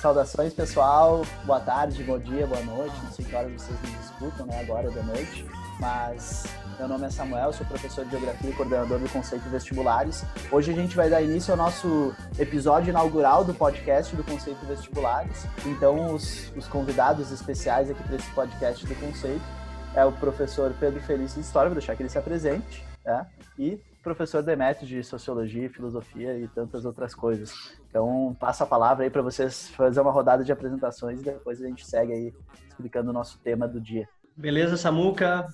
[0.00, 1.22] Saudações, pessoal.
[1.44, 2.94] Boa tarde, bom dia, boa noite.
[3.02, 4.60] Não sei que horas vocês nos escutam, né?
[4.60, 5.46] Agora da noite.
[5.80, 6.44] Mas
[6.78, 10.24] meu nome é Samuel, sou professor de Geografia e coordenador do Conceito Vestibulares.
[10.50, 15.44] Hoje a gente vai dar início ao nosso episódio inaugural do podcast do Conceito Vestibulares.
[15.66, 19.42] Então, os, os convidados especiais aqui para esse podcast do Conceito
[19.92, 23.26] é o professor Pedro Felício de História, vou deixar que ele se apresente, né?
[23.58, 27.52] e professor Demetrio de Sociologia, Filosofia e tantas outras coisas.
[27.90, 31.66] Então, passo a palavra aí para vocês fazer uma rodada de apresentações e depois a
[31.66, 32.34] gente segue aí
[32.68, 34.08] explicando o nosso tema do dia.
[34.36, 35.44] Beleza, Samuca?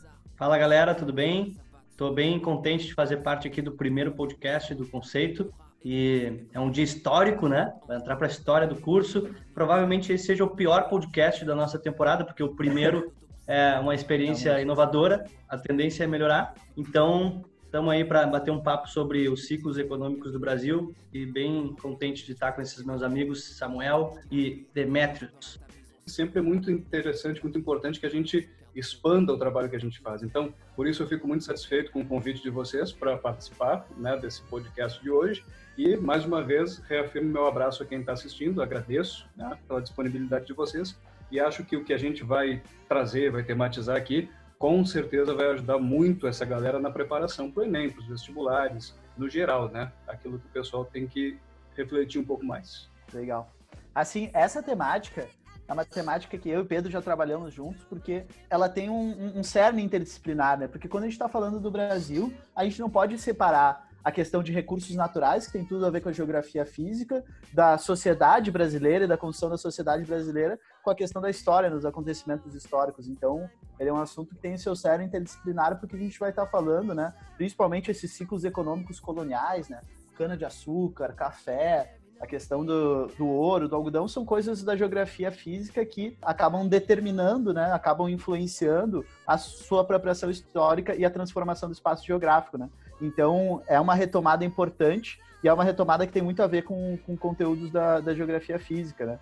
[0.44, 1.56] Fala, galera, tudo bem?
[1.90, 5.50] Estou bem contente de fazer parte aqui do primeiro podcast do Conceito.
[5.82, 7.72] E é um dia histórico, né?
[7.88, 9.34] Vai entrar para a história do curso.
[9.54, 13.10] Provavelmente esse seja o pior podcast da nossa temporada, porque o primeiro
[13.48, 16.52] é uma experiência inovadora, a tendência é melhorar.
[16.76, 21.74] Então, Estamos aí para bater um papo sobre os ciclos econômicos do Brasil e bem
[21.80, 25.58] contente de estar com esses meus amigos Samuel e Demetrios.
[26.06, 30.00] Sempre é muito interessante, muito importante que a gente expanda o trabalho que a gente
[30.00, 30.22] faz.
[30.22, 34.16] Então, por isso eu fico muito satisfeito com o convite de vocês para participar né,
[34.16, 35.44] desse podcast de hoje.
[35.76, 40.46] E, mais uma vez, reafirmo meu abraço a quem está assistindo, agradeço né, pela disponibilidade
[40.46, 40.96] de vocês
[41.30, 45.46] e acho que o que a gente vai trazer, vai tematizar aqui, com certeza vai
[45.48, 49.92] ajudar muito essa galera na preparação para o Enem, para os vestibulares, no geral, né?
[50.06, 51.36] Aquilo que o pessoal tem que
[51.76, 52.88] refletir um pouco mais.
[53.12, 53.50] Legal.
[53.94, 55.28] Assim, essa temática
[55.66, 59.42] é uma temática que eu e Pedro já trabalhamos juntos, porque ela tem um, um
[59.42, 60.68] cerne interdisciplinar, né?
[60.68, 64.42] Porque quando a gente está falando do Brasil, a gente não pode separar a questão
[64.42, 67.24] de recursos naturais, que tem tudo a ver com a geografia física,
[67.54, 71.86] da sociedade brasileira e da construção da sociedade brasileira, com a questão da história, dos
[71.86, 73.08] acontecimentos históricos.
[73.08, 73.48] Então,
[73.80, 76.94] ele é um assunto que tem seu sério interdisciplinar, porque a gente vai estar falando,
[76.94, 79.80] né, principalmente esses ciclos econômicos coloniais, né,
[80.18, 86.16] cana-de-açúcar, café, a questão do, do ouro, do algodão, são coisas da geografia física que
[86.22, 92.56] acabam determinando, né, acabam influenciando a sua apropriação histórica e a transformação do espaço geográfico,
[92.56, 92.68] né.
[93.00, 96.96] Então, é uma retomada importante e é uma retomada que tem muito a ver com,
[97.04, 99.18] com conteúdos da, da geografia física, né.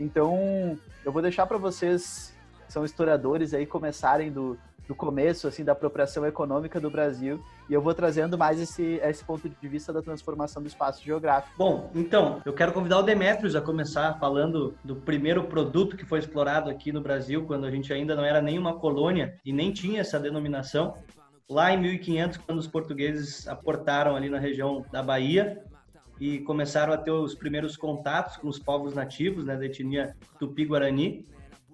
[0.00, 2.34] Então, eu vou deixar para vocês,
[2.66, 7.74] que são historiadores aí, começarem do, do começo, assim, da apropriação econômica do Brasil, e
[7.74, 11.54] eu vou trazendo mais esse, esse ponto de vista da transformação do espaço geográfico.
[11.56, 16.18] Bom, então, eu quero convidar o Demetrios a começar falando do primeiro produto que foi
[16.18, 20.00] explorado aqui no Brasil, quando a gente ainda não era nenhuma colônia e nem tinha
[20.00, 20.94] essa denominação.
[21.48, 25.62] Lá em 1500, quando os portugueses aportaram ali na região da Bahia,
[26.20, 31.26] e começaram a ter os primeiros contatos com os povos nativos, né, da etnia Tupi-Guarani,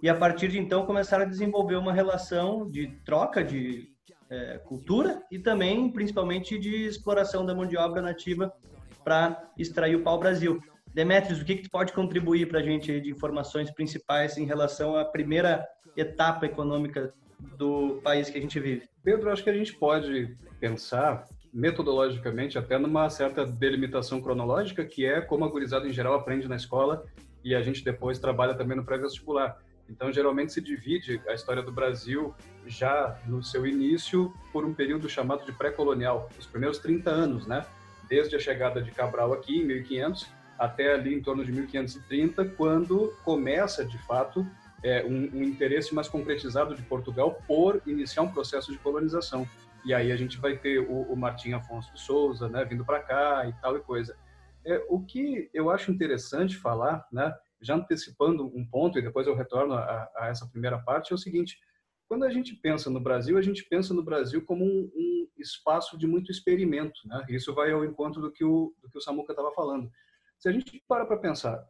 [0.02, 3.88] e a partir de então começaram a desenvolver uma relação de troca de
[4.30, 8.52] é, cultura e também, principalmente, de exploração da mão de obra nativa
[9.02, 10.60] para extrair o pau-brasil.
[10.94, 14.96] Demetrios, o que, que tu pode contribuir para a gente de informações principais em relação
[14.96, 15.66] à primeira
[15.96, 17.12] etapa econômica
[17.56, 18.88] do país que a gente vive?
[19.02, 25.20] Pedro, acho que a gente pode pensar metodologicamente até numa certa delimitação cronológica, que é
[25.20, 27.04] como a gurizada em geral aprende na escola
[27.44, 29.58] e a gente depois trabalha também no pré-vestibular.
[29.88, 32.34] Então, geralmente se divide a história do Brasil
[32.66, 37.64] já no seu início por um período chamado de pré-colonial, os primeiros 30 anos, né?
[38.08, 43.14] Desde a chegada de Cabral aqui em 1500 até ali em torno de 1530, quando
[43.24, 44.44] começa de fato
[44.82, 49.48] é, um, um interesse mais concretizado de Portugal por iniciar um processo de colonização.
[49.84, 53.00] E aí a gente vai ter o, o Martim Afonso de Souza, né, vindo para
[53.00, 54.16] cá e tal e coisa.
[54.64, 59.34] É, o que eu acho interessante falar, né, já antecipando um ponto e depois eu
[59.34, 61.58] retorno a, a, essa primeira parte, é o seguinte:
[62.08, 65.98] quando a gente pensa no Brasil, a gente pensa no Brasil como um, um espaço
[65.98, 67.24] de muito experimento, né?
[67.28, 69.90] Isso vai ao encontro do que o, do que o Samuca estava falando.
[70.38, 71.66] Se a gente para para pensar,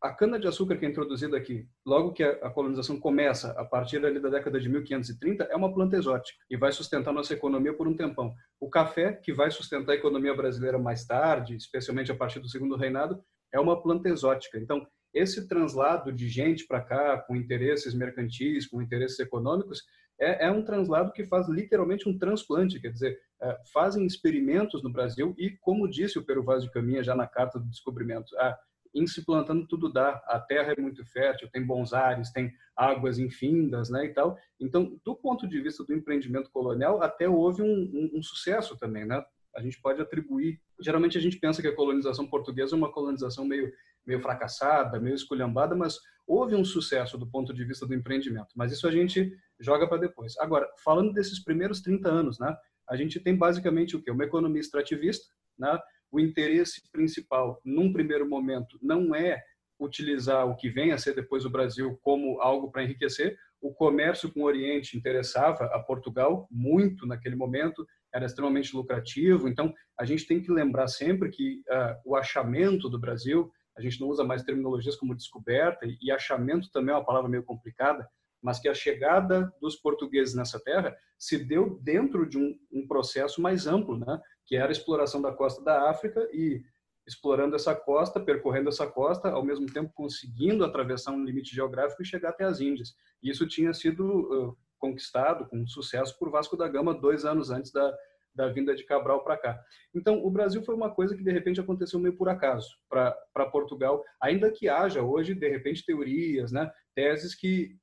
[0.00, 4.30] a cana-de-açúcar que é introduzida aqui, logo que a colonização começa, a partir ali da
[4.30, 8.34] década de 1530, é uma planta exótica e vai sustentar nossa economia por um tempão.
[8.58, 12.76] O café, que vai sustentar a economia brasileira mais tarde, especialmente a partir do segundo
[12.76, 13.22] reinado,
[13.52, 14.58] é uma planta exótica.
[14.58, 19.82] Então, esse translado de gente para cá, com interesses mercantis, com interesses econômicos,
[20.20, 24.92] é, é, um translado que faz literalmente um transplante, quer dizer, é, fazem experimentos no
[24.92, 28.58] Brasil e, como disse o Peru Vaz de Caminha já na Carta do Descobrimento, ah,
[28.94, 30.22] em se plantando tudo dá.
[30.26, 34.36] A terra é muito fértil, tem bons ares, tem águas infindas, né, e tal.
[34.58, 39.04] Então, do ponto de vista do empreendimento colonial, até houve um, um, um sucesso também,
[39.04, 39.24] né?
[39.54, 40.60] A gente pode atribuir.
[40.80, 43.72] Geralmente a gente pensa que a colonização portuguesa é uma colonização meio
[44.06, 48.48] meio fracassada, meio esculhambada, mas houve um sucesso do ponto de vista do empreendimento.
[48.54, 50.36] Mas isso a gente joga para depois.
[50.38, 52.54] Agora, falando desses primeiros 30 anos, né,
[52.88, 54.10] a gente tem basicamente o quê?
[54.10, 55.26] Uma economia extrativista,
[55.58, 55.78] né?
[56.10, 59.40] O interesse principal, num primeiro momento, não é
[59.78, 63.36] utilizar o que vem a ser depois o Brasil como algo para enriquecer.
[63.60, 69.48] O comércio com o Oriente interessava a Portugal muito naquele momento, era extremamente lucrativo.
[69.48, 73.50] Então, a gente tem que lembrar sempre que uh, o achamento do Brasil,
[73.80, 77.42] a gente não usa mais terminologias como descoberta, e achamento também é uma palavra meio
[77.42, 78.08] complicada,
[78.42, 83.40] mas que a chegada dos portugueses nessa terra se deu dentro de um, um processo
[83.42, 84.20] mais amplo, né?
[84.46, 86.62] que era a exploração da costa da África e
[87.06, 92.06] explorando essa costa, percorrendo essa costa, ao mesmo tempo conseguindo atravessar um limite geográfico e
[92.06, 92.94] chegar até as Índias.
[93.22, 97.94] Isso tinha sido uh, conquistado com sucesso por Vasco da Gama dois anos antes da,
[98.34, 99.60] da vinda de Cabral para cá.
[99.94, 104.04] Então, o Brasil foi uma coisa que de repente aconteceu meio por acaso para Portugal,
[104.20, 107.76] ainda que haja hoje de repente teorias, né, teses que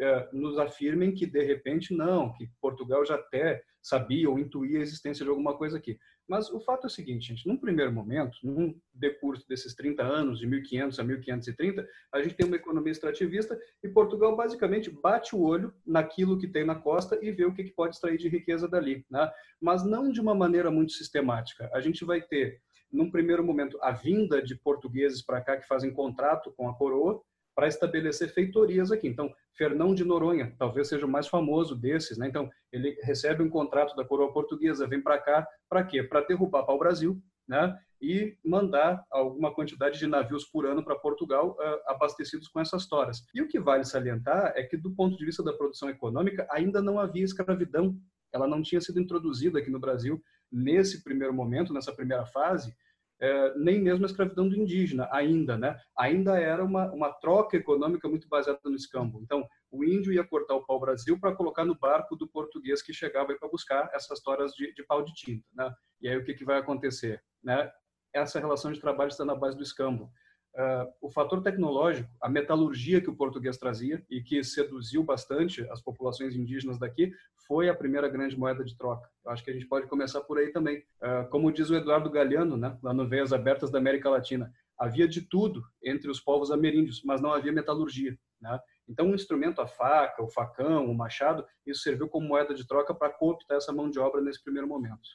[0.00, 4.82] uh, nos afirmem que de repente não, que Portugal já até sabia ou intuía a
[4.82, 5.98] existência de alguma coisa aqui.
[6.30, 10.38] Mas o fato é o seguinte, gente, num primeiro momento, num decurso desses 30 anos,
[10.38, 15.42] de 1500 a 1530, a gente tem uma economia extrativista e Portugal basicamente bate o
[15.42, 19.04] olho naquilo que tem na costa e vê o que pode extrair de riqueza dali,
[19.10, 19.28] né?
[19.60, 21.68] mas não de uma maneira muito sistemática.
[21.74, 22.60] A gente vai ter,
[22.92, 27.20] num primeiro momento, a vinda de portugueses para cá que fazem contrato com a coroa,
[27.54, 29.08] para estabelecer feitorias aqui.
[29.08, 32.28] Então, Fernão de Noronha, talvez seja o mais famoso desses, né?
[32.28, 36.02] Então, ele recebe um contrato da coroa portuguesa, vem para cá, para quê?
[36.02, 37.78] Para derrubar para o Brasil, né?
[38.00, 43.24] E mandar alguma quantidade de navios por ano para Portugal uh, abastecidos com essas toras.
[43.34, 46.80] E o que vale salientar é que, do ponto de vista da produção econômica, ainda
[46.80, 47.94] não havia escravidão.
[48.32, 52.74] Ela não tinha sido introduzida aqui no Brasil nesse primeiro momento, nessa primeira fase,
[53.20, 55.78] é, nem mesmo a escravidão do indígena, ainda, né?
[55.96, 59.20] Ainda era uma, uma troca econômica muito baseada no escambo.
[59.22, 63.34] Então, o índio ia cortar o pau-brasil para colocar no barco do português que chegava
[63.34, 65.72] para buscar essas toras de, de, pau de tinta, né?
[66.00, 67.70] E aí o que, que vai acontecer, né?
[68.12, 70.10] Essa relação de trabalho está na base do escambo.
[70.52, 75.80] Uh, o fator tecnológico, a metalurgia que o português trazia e que seduziu bastante as
[75.80, 77.12] populações indígenas daqui,
[77.46, 79.08] foi a primeira grande moeda de troca.
[79.24, 80.78] Eu acho que a gente pode começar por aí também.
[81.00, 85.06] Uh, como diz o Eduardo Galeano, né, lá no Veias Abertas da América Latina, havia
[85.06, 88.18] de tudo entre os povos ameríndios, mas não havia metalurgia.
[88.40, 88.58] Né?
[88.88, 92.94] Então, um instrumento, a faca, o facão, o machado, isso serviu como moeda de troca
[92.94, 95.08] para cooptar essa mão de obra nesse primeiro momento.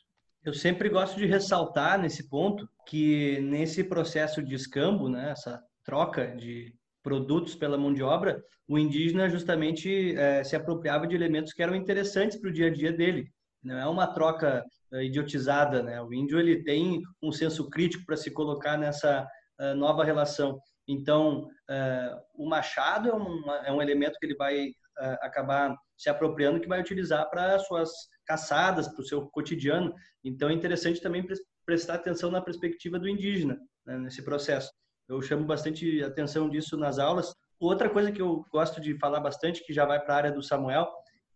[0.45, 6.35] Eu sempre gosto de ressaltar nesse ponto que nesse processo de escambo, né, essa troca
[6.35, 6.71] de
[7.01, 11.75] produtos pela mão de obra, o indígena justamente é, se apropriava de elementos que eram
[11.75, 13.27] interessantes para o dia a dia dele.
[13.63, 14.63] Não é uma troca
[14.93, 15.99] é, idiotizada, né?
[15.99, 19.27] O índio ele tem um senso crítico para se colocar nessa
[19.59, 20.59] é, nova relação.
[20.87, 24.69] Então, é, o machado é um, é um elemento que ele vai
[25.21, 27.89] acabar se apropriando, que vai utilizar para suas
[28.25, 29.93] caçadas, para o seu cotidiano.
[30.23, 31.25] Então, é interessante também
[31.65, 34.71] prestar atenção na perspectiva do indígena né, nesse processo.
[35.07, 37.33] Eu chamo bastante atenção disso nas aulas.
[37.59, 40.43] Outra coisa que eu gosto de falar bastante, que já vai para a área do
[40.43, 40.87] Samuel,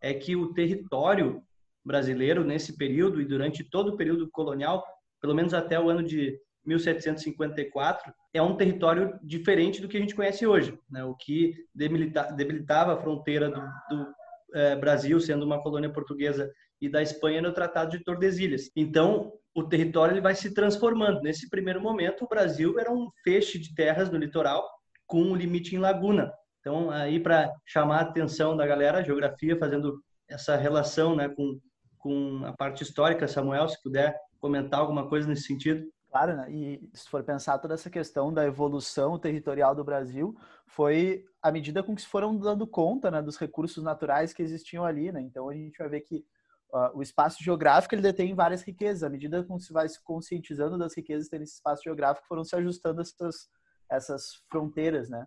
[0.01, 1.41] é que o território
[1.85, 4.83] brasileiro, nesse período e durante todo o período colonial,
[5.21, 10.15] pelo menos até o ano de 1754, é um território diferente do que a gente
[10.15, 10.77] conhece hoje.
[10.89, 11.03] Né?
[11.03, 14.13] O que debilitava a fronteira do, do
[14.53, 18.69] é, Brasil, sendo uma colônia portuguesa, e da Espanha no Tratado de Tordesilhas.
[18.75, 21.21] Então, o território ele vai se transformando.
[21.21, 24.67] Nesse primeiro momento, o Brasil era um feixe de terras no litoral
[25.05, 26.31] com um limite em laguna.
[26.59, 31.59] Então, aí para chamar a atenção da galera, a geografia fazendo essa relação, né, com
[31.99, 35.85] com a parte histórica, Samuel, se puder comentar alguma coisa nesse sentido.
[36.09, 36.51] Claro, né?
[36.51, 41.83] e se for pensar toda essa questão da evolução territorial do Brasil, foi à medida
[41.83, 45.11] com que se foram dando conta né, dos recursos naturais que existiam ali.
[45.11, 45.21] Né?
[45.21, 46.25] Então a gente vai ver que
[46.73, 49.03] uh, o espaço geográfico ele detém várias riquezas.
[49.03, 52.43] À medida que se vai se conscientizando das riquezas que tem nesse espaço geográfico, foram
[52.43, 53.47] se ajustando essas,
[53.89, 55.09] essas fronteiras.
[55.09, 55.25] Né?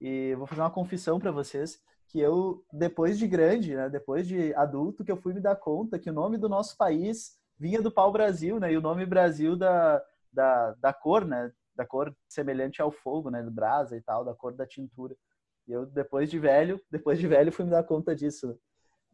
[0.00, 1.80] E vou fazer uma confissão para vocês
[2.10, 5.98] que eu, depois de grande, né, depois de adulto, que eu fui me dar conta
[5.98, 10.02] que o nome do nosso país vinha do pau-brasil, né, e o nome Brasil da,
[10.32, 14.34] da, da cor, né, da cor semelhante ao fogo, né, do brasa e tal, da
[14.34, 15.14] cor da tintura.
[15.68, 18.58] E eu, depois de velho, depois de velho, fui me dar conta disso.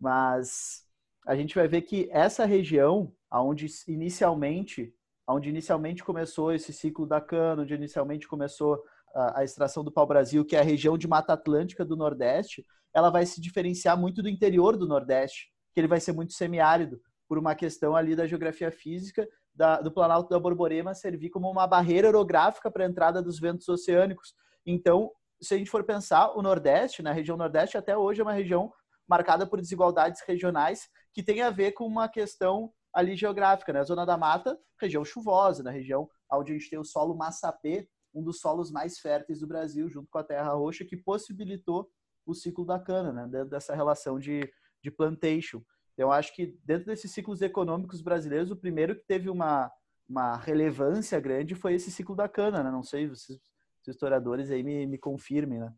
[0.00, 0.85] Mas
[1.26, 4.94] a gente vai ver que essa região, onde inicialmente,
[5.28, 8.80] onde inicialmente começou esse ciclo da cana, onde inicialmente começou
[9.14, 12.64] a, a extração do pau-brasil, que é a região de Mata Atlântica do Nordeste,
[12.94, 17.00] ela vai se diferenciar muito do interior do Nordeste, que ele vai ser muito semiárido,
[17.28, 21.66] por uma questão ali da geografia física da, do Planalto da Borborema servir como uma
[21.66, 24.32] barreira orográfica para a entrada dos ventos oceânicos.
[24.64, 28.32] Então, se a gente for pensar, o Nordeste, na região Nordeste, até hoje é uma
[28.32, 28.72] região
[29.08, 33.82] marcada por desigualdades regionais que tem a ver com uma questão ali geográfica, né?
[33.84, 38.22] Zona da Mata, região chuvosa, na região onde a gente tem o solo massapê, um
[38.22, 41.90] dos solos mais férteis do Brasil, junto com a terra roxa, que possibilitou
[42.24, 43.28] o ciclo da cana, né?
[43.30, 44.50] Dentro dessa relação de,
[44.82, 45.62] de plantation.
[45.92, 49.70] Então, acho que dentro desses ciclos econômicos brasileiros, o primeiro que teve uma,
[50.08, 52.70] uma relevância grande foi esse ciclo da cana, né?
[52.70, 53.40] Não sei se os
[53.86, 55.72] historiadores aí me, me confirmem, né?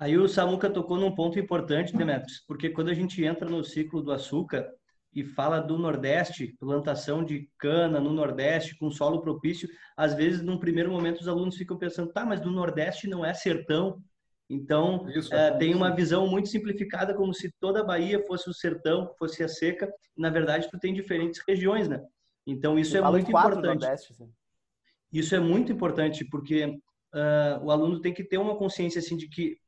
[0.00, 4.00] Aí o Samuca tocou num ponto importante, Demetrios, porque quando a gente entra no ciclo
[4.02, 4.66] do açúcar
[5.14, 10.58] e fala do Nordeste, plantação de cana no Nordeste com solo propício, às vezes, num
[10.58, 14.02] primeiro momento, os alunos ficam pensando, tá, mas do Nordeste não é sertão.
[14.48, 18.54] Então, Isso, é, tem uma visão muito simplificada, como se toda a Bahia fosse o
[18.54, 19.86] sertão, fosse a seca.
[20.16, 22.02] Na verdade, tu tem diferentes regiões, né?
[22.46, 23.82] Então, isso é muito importante.
[23.82, 24.14] Nordeste,
[25.12, 29.28] isso é muito importante, porque uh, o aluno tem que ter uma consciência assim de
[29.28, 29.58] que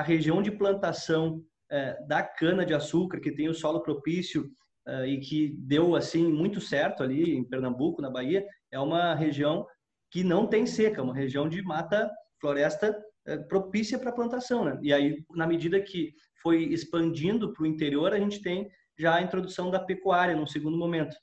[0.00, 4.50] a região de plantação é, da cana de açúcar, que tem o solo propício
[4.88, 9.66] é, e que deu assim muito certo ali em Pernambuco, na Bahia, é uma região
[10.10, 14.78] que não tem seca, uma região de mata, floresta é, propícia para plantação, né?
[14.82, 19.22] E aí, na medida que foi expandindo para o interior, a gente tem já a
[19.22, 21.14] introdução da pecuária num segundo momento.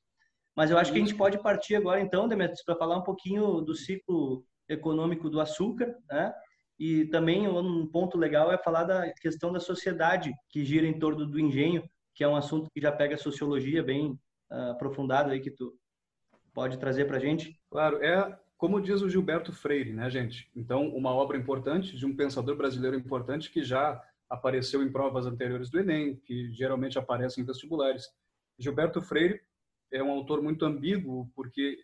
[0.55, 3.59] Mas eu acho que a gente pode partir agora, então, Demetrius, para falar um pouquinho
[3.61, 6.31] do ciclo econômico do açúcar, né?
[6.79, 11.25] E também um ponto legal é falar da questão da sociedade que gira em torno
[11.25, 14.11] do engenho, que é um assunto que já pega a sociologia bem
[14.51, 15.75] uh, aprofundado aí que tu
[16.53, 17.59] pode trazer para gente.
[17.69, 20.49] Claro, é como diz o Gilberto Freire, né, gente?
[20.55, 25.69] Então, uma obra importante de um pensador brasileiro importante que já apareceu em provas anteriores
[25.69, 28.09] do Enem, que geralmente aparece em vestibulares.
[28.57, 29.41] Gilberto Freire
[29.91, 31.77] é um autor muito ambíguo, porque,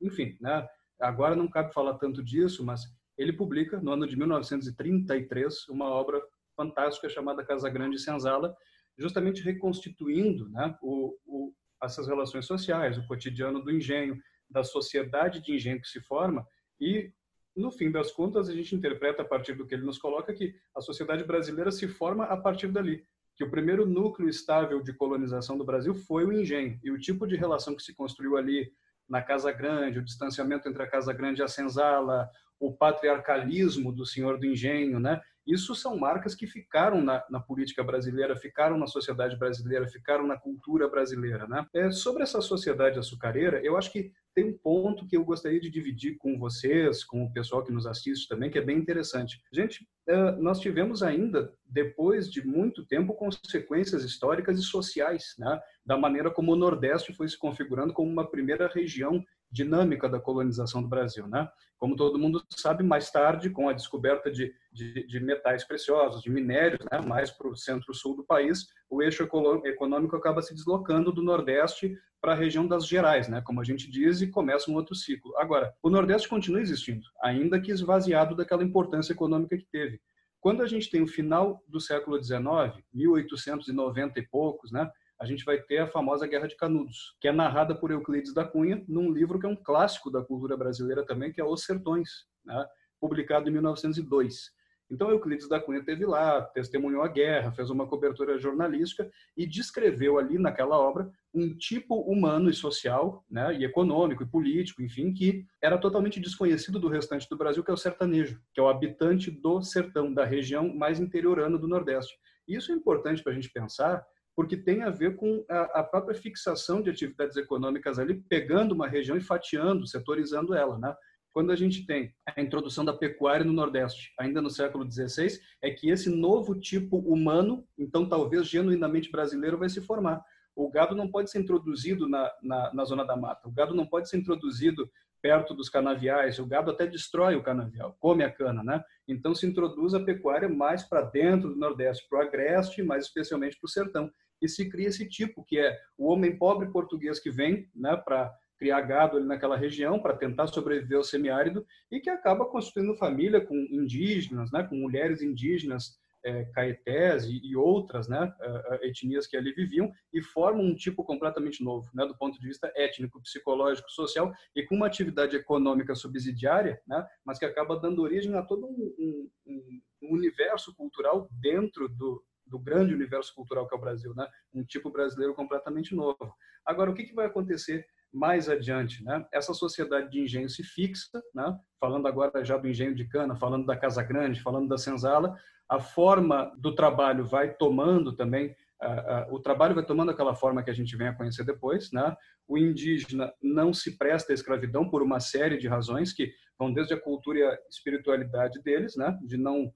[0.00, 0.68] enfim, né,
[1.00, 2.82] agora não cabe falar tanto disso, mas
[3.18, 6.22] ele publica, no ano de 1933, uma obra
[6.56, 8.56] fantástica chamada Casa Grande e Senzala,
[8.96, 15.52] justamente reconstituindo né, o, o, essas relações sociais, o cotidiano do engenho, da sociedade de
[15.52, 16.46] engenho que se forma
[16.80, 17.12] e
[17.54, 20.54] no fim das contas a gente interpreta a partir do que ele nos coloca que
[20.74, 23.04] a sociedade brasileira se forma a partir dali
[23.36, 27.26] que o primeiro núcleo estável de colonização do Brasil foi o engenho e o tipo
[27.26, 28.72] de relação que se construiu ali
[29.08, 32.28] na Casa Grande, o distanciamento entre a Casa Grande e a Senzala,
[32.60, 35.20] o patriarcalismo do senhor do engenho, né?
[35.48, 40.38] Isso são marcas que ficaram na, na, política brasileira, ficaram na sociedade brasileira, ficaram na
[40.38, 41.66] cultura brasileira, né?
[41.74, 45.70] É, sobre essa sociedade açucareira, eu acho que tem um ponto que eu gostaria de
[45.70, 49.40] dividir com vocês, com o pessoal que nos assiste também, que é bem interessante.
[49.50, 55.58] Gente, é, nós tivemos ainda, depois de muito tempo, consequências históricas e sociais, né?
[55.84, 60.82] Da maneira como o Nordeste foi se configurando como uma primeira região dinâmica da colonização
[60.82, 61.26] do Brasil.
[61.26, 61.48] Né?
[61.78, 66.30] Como todo mundo sabe, mais tarde, com a descoberta de, de, de metais preciosos, de
[66.30, 71.22] minérios, né, mais para o centro-sul do país, o eixo econômico acaba se deslocando do
[71.22, 74.94] Nordeste para a região das Gerais, né, como a gente diz, e começa um outro
[74.94, 75.36] ciclo.
[75.38, 80.00] Agora, o Nordeste continua existindo, ainda que esvaziado daquela importância econômica que teve.
[80.40, 84.90] Quando a gente tem o final do século XIX, 1890 e poucos, né,
[85.20, 88.44] a gente vai ter a famosa Guerra de Canudos, que é narrada por Euclides da
[88.44, 92.26] Cunha num livro que é um clássico da cultura brasileira também, que é Os Sertões,
[92.44, 92.66] né?
[93.00, 94.56] publicado em 1902.
[94.90, 100.18] Então Euclides da Cunha teve lá, testemunhou a guerra, fez uma cobertura jornalística e descreveu
[100.18, 105.44] ali naquela obra um tipo humano e social, né, e econômico e político, enfim, que
[105.62, 109.30] era totalmente desconhecido do restante do Brasil, que é o sertanejo, que é o habitante
[109.30, 112.16] do sertão, da região mais interiorana do Nordeste.
[112.46, 114.02] Isso é importante para a gente pensar,
[114.38, 119.16] porque tem a ver com a, própria fixação de atividades econômicas ali, pegando uma região
[119.16, 120.94] e fatiando, setorizando ela, né?
[121.32, 125.72] Quando a gente tem a introdução da pecuária no Nordeste, ainda no século XVI, é
[125.72, 130.22] que esse novo tipo humano, então talvez genuinamente brasileiro, vai se formar.
[130.54, 133.88] O gado não pode ser introduzido na, na, na zona da mata, o gado não
[133.88, 134.88] pode ser introduzido
[135.20, 138.84] perto dos canaviais, o gado até destrói o canavial, come a cana, né?
[139.08, 143.58] Então se introduz a pecuária mais para dentro do Nordeste, para o agreste, mais especialmente
[143.58, 144.08] para o sertão
[144.40, 148.32] e se cria esse tipo, que é o homem pobre português que vem né, para
[148.58, 153.40] criar gado ali naquela região, para tentar sobreviver ao semiárido, e que acaba constituindo família
[153.40, 159.26] com indígenas, né, com mulheres indígenas, é, caetés e, e, outras né, é, é, etnias
[159.26, 163.22] que ali viviam, e formam um tipo completamente novo, né, do ponto de vista étnico,
[163.22, 168.42] psicológico, social, e com uma atividade econômica subsidiária, né, mas que acaba dando origem a
[168.42, 173.80] todo um, um, um universo cultural dentro do, do grande universo cultural que é o
[173.80, 174.26] Brasil, né?
[174.54, 176.34] Um tipo brasileiro completamente novo.
[176.64, 179.24] Agora, o que, que vai acontecer mais adiante, né?
[179.32, 181.56] Essa sociedade de engenho se fixa, né?
[181.80, 185.36] Falando agora já do engenho de cana, falando da Casa Grande, falando da senzala,
[185.68, 190.62] a forma do trabalho vai tomando também uh, uh, o trabalho vai tomando aquela forma
[190.62, 192.16] que a gente vem a conhecer depois, né?
[192.46, 196.94] O indígena não se presta à escravidão por uma série de razões que vão desde
[196.94, 199.18] a cultura e a espiritualidade deles, né?
[199.22, 199.72] De não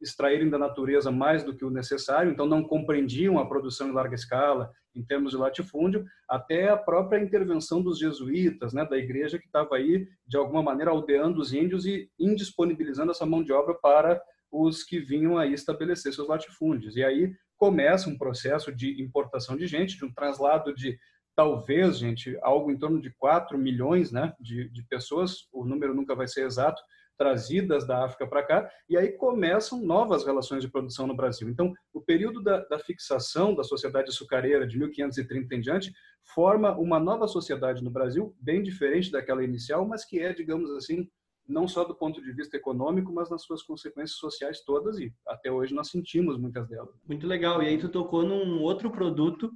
[0.00, 4.14] extraírem da natureza mais do que o necessário, então não compreendiam a produção em larga
[4.14, 9.46] escala em termos de latifúndio, até a própria intervenção dos jesuítas, né, da igreja que
[9.46, 14.20] estava aí de alguma maneira aldeando os índios e indisponibilizando essa mão de obra para
[14.52, 16.96] os que vinham aí estabelecer seus latifúndios.
[16.96, 20.96] E aí começa um processo de importação de gente, de um traslado de
[21.34, 26.14] talvez, gente, algo em torno de 4 milhões né, de, de pessoas, o número nunca
[26.14, 26.80] vai ser exato,
[27.16, 31.48] trazidas da África para cá, e aí começam novas relações de produção no Brasil.
[31.48, 35.92] Então, o período da, da, fixação da sociedade açucareira de 1530 em diante
[36.34, 41.08] forma uma nova sociedade no Brasil, bem diferente daquela inicial, mas que é, digamos assim,
[41.46, 45.52] não só do ponto de vista econômico, mas nas suas consequências sociais todas, e até
[45.52, 46.94] hoje nós sentimos muitas delas.
[47.06, 47.62] Muito legal.
[47.62, 49.52] E aí tu tocou num outro produto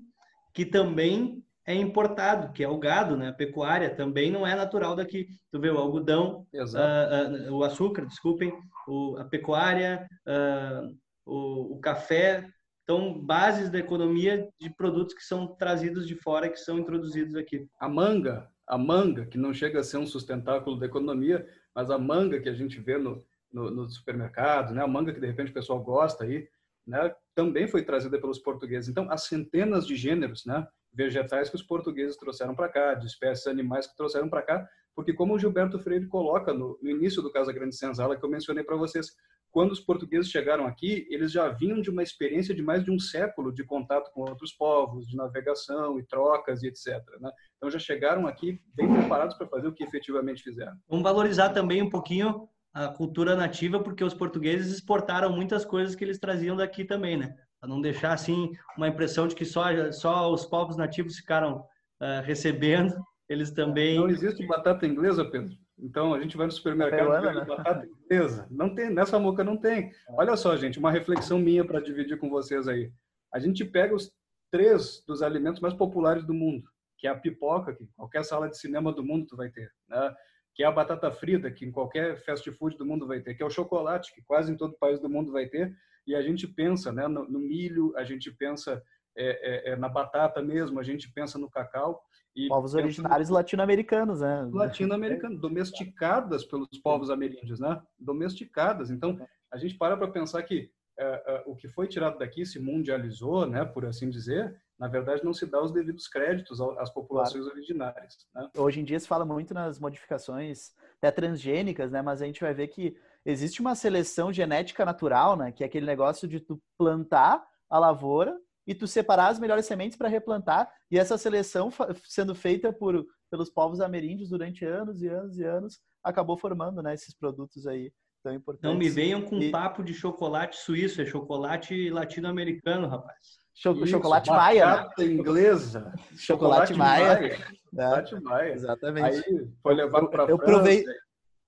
[0.53, 3.29] que também é importado, que é o gado, né?
[3.29, 5.29] A pecuária também não é natural daqui.
[5.53, 8.51] Tu vê o algodão, uh, uh, o açúcar, desculpem,
[8.87, 10.97] o, a pecuária, uh,
[11.27, 12.49] o, o, café,
[12.83, 17.69] então bases da economia de produtos que são trazidos de fora, que são introduzidos aqui.
[17.79, 21.99] A manga, a manga, que não chega a ser um sustentáculo da economia, mas a
[21.99, 23.23] manga que a gente vê no,
[23.53, 24.83] no, no supermercado, né?
[24.83, 26.49] A manga que de repente o pessoal gosta aí,
[26.87, 27.15] né?
[27.35, 28.89] Também foi trazida pelos portugueses.
[28.89, 30.67] Então, há centenas de gêneros, né?
[30.93, 35.13] Vegetais que os portugueses trouxeram para cá, de espécies animais que trouxeram para cá, porque
[35.13, 38.65] como o Gilberto Freire coloca no, no início do Casa Grande Senzala, que eu mencionei
[38.65, 39.13] para vocês,
[39.51, 42.99] quando os portugueses chegaram aqui, eles já vinham de uma experiência de mais de um
[42.99, 46.87] século de contato com outros povos, de navegação e trocas e etc.
[47.21, 47.31] Né?
[47.57, 50.77] Então já chegaram aqui bem preparados para fazer o que efetivamente fizeram.
[50.89, 56.05] Vamos valorizar também um pouquinho a cultura nativa, porque os portugueses exportaram muitas coisas que
[56.05, 57.35] eles traziam daqui também, né?
[57.61, 61.65] Para não deixar assim uma impressão de que só só os povos nativos ficaram
[62.01, 62.95] uh, recebendo,
[63.29, 63.97] eles também.
[63.99, 65.55] Não existe batata inglesa, Pedro.
[65.79, 67.45] Então a gente vai no supermercado e né?
[67.45, 68.47] batata inglesa.
[68.51, 69.93] Não tem, nessa moca não tem.
[70.11, 72.91] Olha só, gente, uma reflexão minha para dividir com vocês aí.
[73.33, 74.11] A gente pega os
[74.51, 76.65] três dos alimentos mais populares do mundo,
[76.97, 80.15] que é a pipoca, que qualquer sala de cinema do mundo tu vai ter, né?
[80.55, 83.43] que é a batata frita, que em qualquer fast food do mundo vai ter, que
[83.43, 85.73] é o chocolate, que quase em todo país do mundo vai ter,
[86.09, 88.83] e a gente pensa né, no, no milho, a gente pensa
[89.15, 92.03] é, é, é, na batata mesmo, a gente pensa no cacau.
[92.35, 93.35] E povos originários no...
[93.35, 94.49] latino-americanos, né?
[94.51, 97.83] Latino-americanos, domesticadas pelos povos ameríndios, né?
[97.99, 98.91] Domesticadas.
[98.91, 99.21] Então,
[99.53, 103.47] a gente para para pensar que é, é, o que foi tirado daqui se mundializou,
[103.47, 107.57] né, por assim dizer, na verdade não se dá os devidos créditos às populações claro.
[107.57, 108.27] originárias.
[108.35, 108.51] Né?
[108.57, 112.53] Hoje em dia se fala muito nas modificações até transgênicas, né, mas a gente vai
[112.53, 112.97] ver que
[113.31, 115.53] existe uma seleção genética natural, né?
[115.53, 118.37] Que é aquele negócio de tu plantar a lavoura
[118.67, 120.71] e tu separar as melhores sementes para replantar.
[120.91, 121.71] E essa seleção
[122.05, 126.95] sendo feita por pelos povos ameríndios durante anos e anos e anos acabou formando, né?
[126.95, 128.71] Esses produtos aí tão importantes.
[128.71, 129.51] Não me venham com e...
[129.51, 133.19] papo de chocolate suíço, é chocolate latino-americano, rapaz.
[133.55, 135.05] Cho Isso, chocolate maia, né?
[135.05, 135.93] inglesa.
[136.17, 137.15] Chocolate, chocolate maia.
[137.15, 137.33] maia.
[137.33, 138.53] É, chocolate maia.
[138.53, 139.17] Exatamente.
[139.17, 140.31] Aí foi levado para França.
[140.31, 140.85] Eu provei,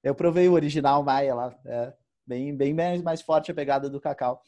[0.03, 1.93] eu provei o original Maia lá, é
[2.27, 4.41] bem, bem mais forte a pegada do cacau.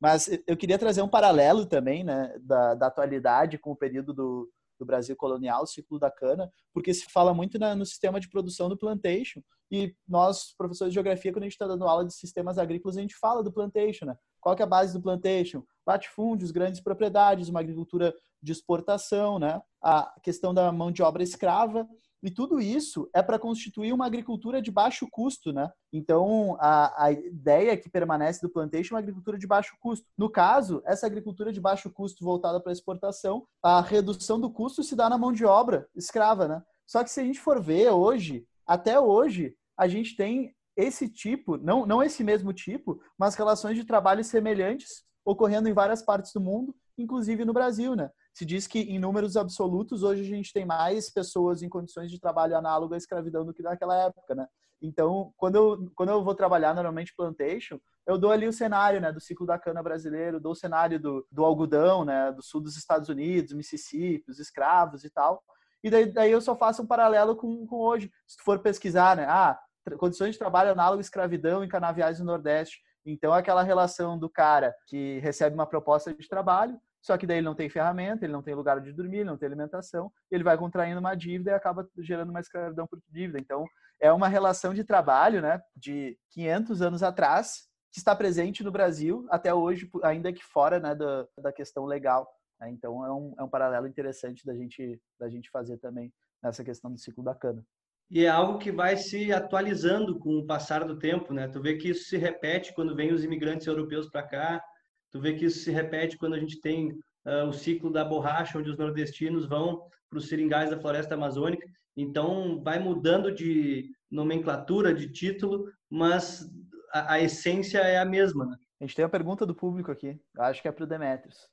[0.00, 4.50] Mas eu queria trazer um paralelo também, né, da, da atualidade com o período do,
[4.78, 8.28] do Brasil colonial, o ciclo da cana, porque se fala muito na, no sistema de
[8.28, 9.42] produção do plantation.
[9.70, 13.00] E nós, professores de geografia, quando a gente está dando aula de sistemas agrícolas, a
[13.00, 14.16] gente fala do plantation, né?
[14.40, 15.62] Qual que é a base do plantation?
[15.86, 19.60] Latifúndios, grandes propriedades, uma agricultura de exportação, né?
[19.82, 21.86] A questão da mão de obra escrava
[22.22, 25.70] e tudo isso é para constituir uma agricultura de baixo custo, né?
[25.92, 30.06] Então, a, a ideia que permanece do plantation é uma agricultura de baixo custo.
[30.16, 34.94] No caso, essa agricultura de baixo custo voltada para exportação, a redução do custo se
[34.94, 36.62] dá na mão de obra escrava, né?
[36.86, 41.56] Só que se a gente for ver hoje, até hoje, a gente tem esse tipo,
[41.56, 46.40] não, não esse mesmo tipo, mas relações de trabalho semelhantes ocorrendo em várias partes do
[46.40, 48.10] mundo, inclusive no Brasil, né?
[48.40, 52.18] Se diz que em números absolutos hoje a gente tem mais pessoas em condições de
[52.18, 54.46] trabalho análogo à escravidão do que naquela época, né?
[54.80, 59.12] Então, quando eu, quando eu vou trabalhar normalmente plantation, eu dou ali o cenário, né,
[59.12, 62.78] do ciclo da cana brasileiro, dou o cenário do, do algodão, né, do sul dos
[62.78, 65.42] Estados Unidos, Mississippi, os escravos e tal.
[65.84, 68.10] E daí, daí eu só faço um paralelo com, com hoje.
[68.26, 69.60] Se tu for pesquisar, né, ah,
[69.98, 72.80] condições de trabalho análogo à escravidão em canaviais do Nordeste.
[73.04, 77.46] Então, aquela relação do cara que recebe uma proposta de trabalho, só que daí ele
[77.46, 80.56] não tem ferramenta, ele não tem lugar de dormir, ele não tem alimentação, ele vai
[80.56, 83.38] contraindo uma dívida e acaba gerando uma escravidão por dívida.
[83.38, 83.64] Então,
[84.00, 89.26] é uma relação de trabalho, né, de 500 anos atrás, que está presente no Brasil
[89.30, 92.28] até hoje, ainda que fora, né, da, da questão legal.
[92.60, 92.70] Né?
[92.70, 96.90] Então, é um, é um paralelo interessante da gente, da gente fazer também nessa questão
[96.90, 97.64] do ciclo da cana.
[98.10, 101.46] E é algo que vai se atualizando com o passar do tempo, né?
[101.46, 104.64] Tu vê que isso se repete quando vem os imigrantes europeus para cá,
[105.10, 106.92] Tu vê que isso se repete quando a gente tem
[107.26, 111.66] uh, o ciclo da borracha, onde os nordestinos vão para os seringais da floresta amazônica.
[111.96, 116.48] Então, vai mudando de nomenclatura, de título, mas
[116.92, 118.46] a, a essência é a mesma.
[118.46, 118.56] Né?
[118.80, 121.48] A gente tem uma pergunta do público aqui, acho que é para o Demetrios.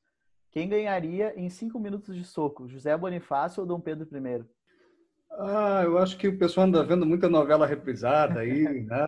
[0.51, 4.45] Quem ganharia em cinco minutos de soco, José Bonifácio ou Dom Pedro I?
[5.31, 9.05] Ah, eu acho que o pessoal anda vendo muita novela reprisada aí, né?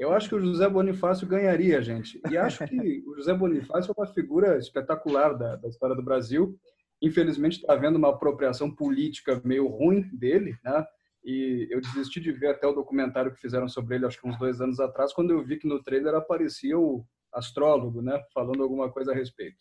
[0.00, 2.18] Eu acho que o José Bonifácio ganharia, gente.
[2.30, 6.58] E acho que o José Bonifácio é uma figura espetacular da, da história do Brasil.
[7.02, 10.86] Infelizmente, está havendo uma apropriação política meio ruim dele, né?
[11.22, 14.38] E eu desisti de ver até o documentário que fizeram sobre ele, acho que uns
[14.38, 18.18] dois anos atrás, quando eu vi que no trailer aparecia o astrólogo, né?
[18.32, 19.58] Falando alguma coisa a respeito.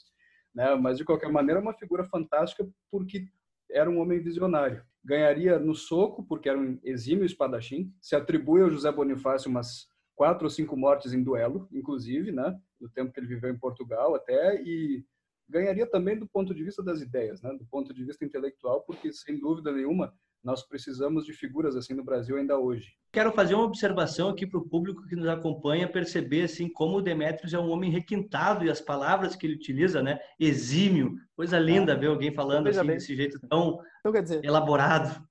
[0.56, 0.74] Né?
[0.76, 3.28] Mas, de qualquer maneira, é uma figura fantástica porque
[3.70, 4.86] era um homem visionário.
[5.04, 7.94] Ganharia no soco, porque era um exímio espadachim.
[8.02, 9.89] Se atribui ao José Bonifácio umas
[10.20, 12.54] quatro ou cinco mortes em duelo, inclusive, né?
[12.78, 15.06] No tempo que ele viveu em Portugal até e
[15.48, 17.54] ganharia também do ponto de vista das ideias, né?
[17.58, 22.04] Do ponto de vista intelectual, porque sem dúvida nenhuma nós precisamos de figuras assim no
[22.04, 22.90] Brasil ainda hoje.
[23.14, 27.02] Quero fazer uma observação aqui para o público que nos acompanha perceber assim como o
[27.02, 30.20] Demetrios é um homem requintado e as palavras que ele utiliza, né?
[30.38, 32.96] Exímio, coisa linda ah, ver alguém falando assim bem.
[32.98, 35.26] desse jeito tão então, dizer, elaborado.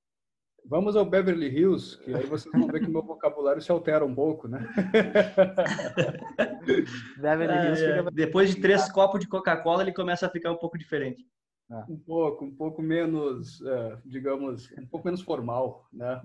[0.68, 4.14] Vamos ao Beverly Hills, que aí vocês vão ver que meu vocabulário se altera um
[4.14, 4.58] pouco, né?
[7.16, 8.10] Beverly Hills é, é.
[8.10, 11.26] Depois de três copos de Coca-Cola, ele começa a ficar um pouco diferente.
[11.70, 11.86] Ah.
[11.88, 16.20] Um pouco, um pouco menos, é, digamos, um pouco menos formal, né?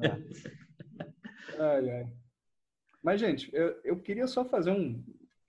[1.58, 2.14] ai, ai.
[3.02, 5.02] Mas, gente, eu, eu queria só fazer um,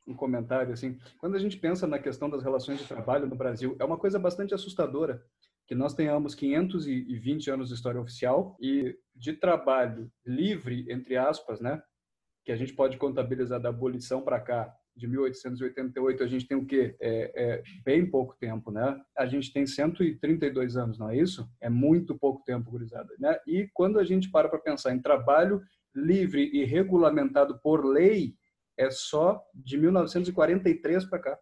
[0.07, 1.01] um comentário, assim.
[1.19, 4.21] Quando a gente pensa na questão das relações de trabalho no Brasil, é uma coisa
[4.21, 5.21] bastante assustadora
[5.67, 11.83] que nós tenhamos 520 anos de história oficial e de trabalho livre, entre aspas, né?
[12.45, 16.65] Que a gente pode contabilizar da abolição para cá, de 1888, a gente tem o
[16.65, 16.97] quê?
[17.01, 19.01] É, é, bem pouco tempo, né?
[19.17, 21.49] A gente tem 132 anos, não é isso?
[21.61, 23.37] É muito pouco tempo, gurizada, né?
[23.47, 25.61] E quando a gente para para pensar em trabalho
[25.95, 28.37] livre e regulamentado por lei,
[28.77, 31.39] é só de 1943 para cá,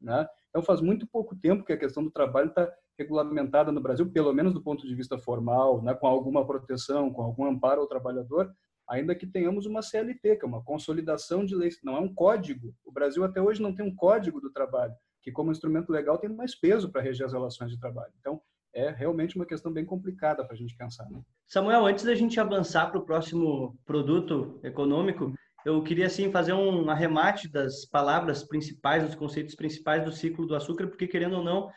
[0.00, 0.26] né?
[0.48, 4.32] Então faz muito pouco tempo que a questão do trabalho está regulamentada no Brasil, pelo
[4.32, 8.50] menos do ponto de vista formal, né, com alguma proteção, com algum amparo ao trabalhador,
[8.88, 12.74] ainda que tenhamos uma CLT, que é uma consolidação de leis, não é um código.
[12.84, 16.30] O Brasil até hoje não tem um código do trabalho, que como instrumento legal tem
[16.30, 18.12] mais peso para reger as relações de trabalho.
[18.20, 18.40] Então,
[18.72, 21.08] é realmente uma questão bem complicada para a gente pensar.
[21.10, 21.20] Né?
[21.46, 25.32] Samuel, antes da gente avançar para o próximo produto econômico,
[25.64, 30.54] eu queria assim fazer um arremate das palavras principais, dos conceitos principais do ciclo do
[30.54, 31.70] açúcar, porque querendo ou não,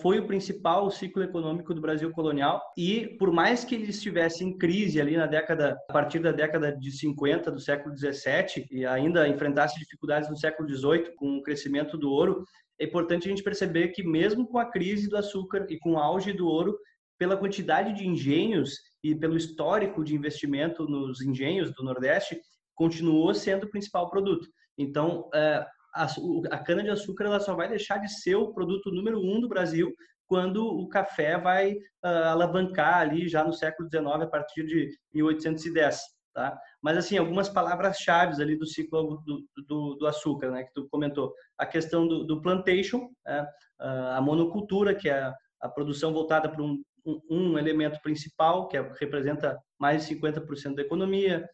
[0.00, 2.62] foi o principal ciclo econômico do Brasil colonial.
[2.76, 6.76] E por mais que ele estivesse em crise ali na década a partir da década
[6.76, 11.96] de 50 do século 17 e ainda enfrentasse dificuldades no século 18 com o crescimento
[11.96, 12.44] do ouro
[12.78, 15.98] é importante a gente perceber que mesmo com a crise do açúcar e com o
[15.98, 16.76] auge do ouro
[17.18, 22.40] pela quantidade de engenhos e pelo histórico de investimento nos engenhos do Nordeste
[22.74, 24.48] continuou sendo o principal produto.
[24.76, 26.06] Então eh, a,
[26.50, 29.92] a cana-de-açúcar ela só vai deixar de ser o produto número um do Brasil
[30.26, 36.00] quando o café vai uh, alavancar ali já no século XIX, a partir de 1810.
[36.32, 36.58] Tá?
[36.80, 41.34] Mas, assim, algumas palavras-chave ali do ciclo do, do, do, açúcar, né, que tu comentou.
[41.58, 43.46] A questão do, do plantation, né,
[43.78, 48.92] a monocultura, que é a produção voltada para um, um, um, elemento principal, que é,
[48.98, 51.46] representa mais de 50% da economia,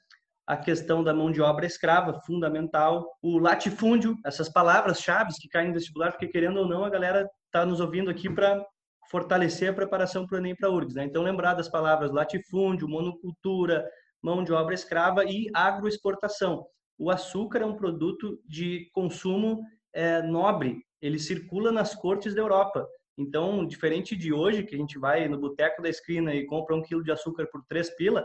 [0.49, 5.75] a questão da mão de obra escrava, fundamental, o latifúndio, essas palavras-chave que caem no
[5.75, 8.65] vestibular, porque querendo ou não, a galera está nos ouvindo aqui para
[9.11, 10.95] fortalecer a preparação para o Enem para a URGS.
[10.95, 11.05] Né?
[11.05, 13.87] Então, lembrar das palavras latifúndio, monocultura,
[14.23, 16.65] mão de obra escrava e agroexportação.
[16.99, 19.61] O açúcar é um produto de consumo
[19.93, 22.89] é, nobre, ele circula nas cortes da Europa.
[23.19, 26.83] Então, diferente de hoje, que a gente vai no boteco da esquina e compra um
[26.83, 28.25] quilo de açúcar por três pila,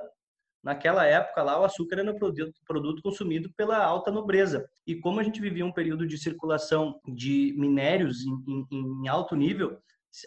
[0.63, 4.65] Naquela época lá, o açúcar era um produto, produto consumido pela alta nobreza.
[4.87, 9.35] E como a gente vivia um período de circulação de minérios em, em, em alto
[9.35, 9.77] nível,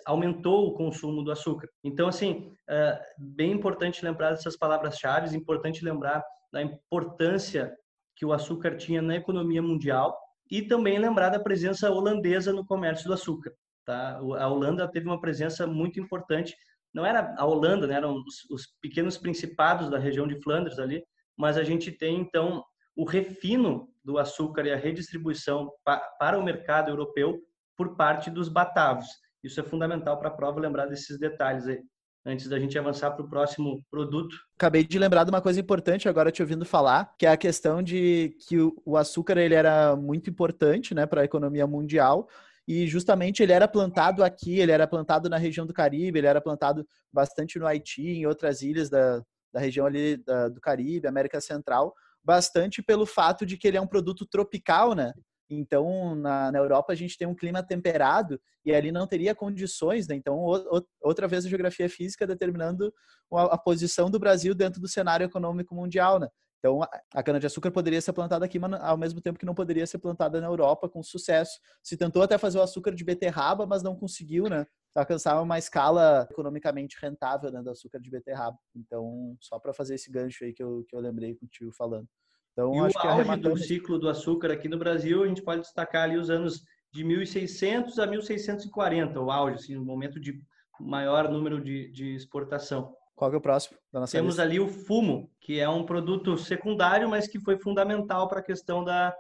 [0.05, 1.69] aumentou o consumo do açúcar.
[1.83, 6.23] Então, assim, é bem importante lembrar dessas palavras-chave, importante lembrar
[6.53, 7.75] da importância
[8.17, 10.17] que o açúcar tinha na economia mundial
[10.51, 13.53] e também lembrar da presença holandesa no comércio do açúcar.
[13.85, 14.19] Tá?
[14.19, 16.57] A Holanda teve uma presença muito importante.
[16.97, 17.97] Não era a Holanda, né?
[17.97, 21.05] eram os, os pequenos principados da região de Flandres ali,
[21.37, 22.65] mas a gente tem então
[22.97, 27.39] o refino do açúcar e a redistribuição pa, para o mercado europeu
[27.77, 29.07] por parte dos batavos.
[29.45, 31.83] Isso é fundamental para a prova lembrar desses detalhes aí,
[32.25, 34.35] antes da gente avançar para o próximo produto.
[34.57, 37.83] Acabei de lembrar de uma coisa importante agora te ouvindo falar, que é a questão
[37.83, 38.57] de que
[38.87, 42.27] o açúcar ele era muito importante né, para a economia mundial,
[42.67, 46.41] e justamente ele era plantado aqui, ele era plantado na região do Caribe, ele era
[46.41, 51.41] plantado bastante no Haiti, em outras ilhas da, da região ali da, do Caribe, América
[51.41, 55.13] Central, bastante pelo fato de que ele é um produto tropical, né?
[55.49, 60.09] Então, na, na Europa a gente tem um clima temperado e ali não teria condições,
[60.09, 60.17] né?
[60.17, 62.93] Então, o, outra vez a geografia física determinando
[63.33, 66.29] a, a posição do Brasil dentro do cenário econômico mundial, né?
[66.59, 66.81] Então,
[67.15, 70.41] a cana-de-açúcar poderia ser plantada aqui, mas ao mesmo tempo que não poderia ser plantada
[70.41, 71.61] na Europa com sucesso.
[71.83, 74.67] Se tentou até fazer o açúcar de beterraba, mas não conseguiu, né?
[74.95, 78.57] Alcançar uma escala economicamente rentável né, do açúcar de beterraba.
[78.75, 82.09] Então, só para fazer esse gancho aí que eu, que eu lembrei contigo falando.
[82.53, 85.43] Então, e acho o que auge do ciclo do açúcar aqui no Brasil, a gente
[85.43, 90.41] pode destacar ali os anos de 1600 a 1640, o auge, assim, o momento de
[90.81, 92.95] maior número de, de exportação.
[93.17, 94.43] Qual é o próximo da nossa Temos lista?
[94.43, 98.85] ali o fumo, que é um produto secundário, mas que foi fundamental para a questão
[98.85, 99.17] da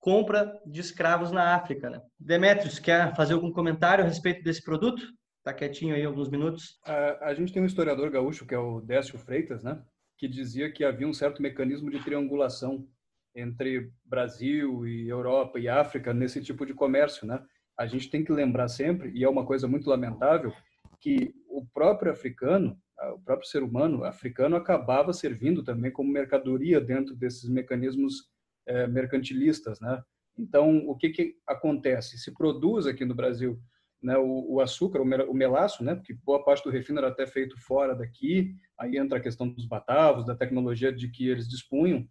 [0.00, 1.88] compra de escravos na África.
[1.88, 2.02] Né?
[2.18, 5.02] Demetrios, quer fazer algum comentário a respeito desse produto?
[5.38, 6.80] Está quietinho aí alguns minutos.
[6.84, 9.80] A, a, gente tem um historiador gaúcho, que é o Décio Freitas, né?
[10.16, 12.88] que dizia que havia um certo mecanismo de triangulação
[13.36, 17.24] entre Brasil e Europa e África nesse tipo de comércio.
[17.24, 17.40] Né?
[17.78, 20.52] A gente tem que lembrar sempre, e é uma coisa muito lamentável,
[21.00, 22.76] que o próprio africano
[23.14, 28.28] o próprio ser humano africano acabava servindo também como mercadoria dentro desses mecanismos
[28.66, 30.02] é, mercantilistas, né?
[30.38, 32.18] Então, o que, que acontece?
[32.18, 33.60] Se produz aqui no Brasil
[34.00, 37.58] né, o, o, açúcar, o melaço, né, porque boa parte do refino era até feito
[37.60, 42.08] fora daqui, aí entra a questão dos batavos, da tecnologia de que eles dispunham,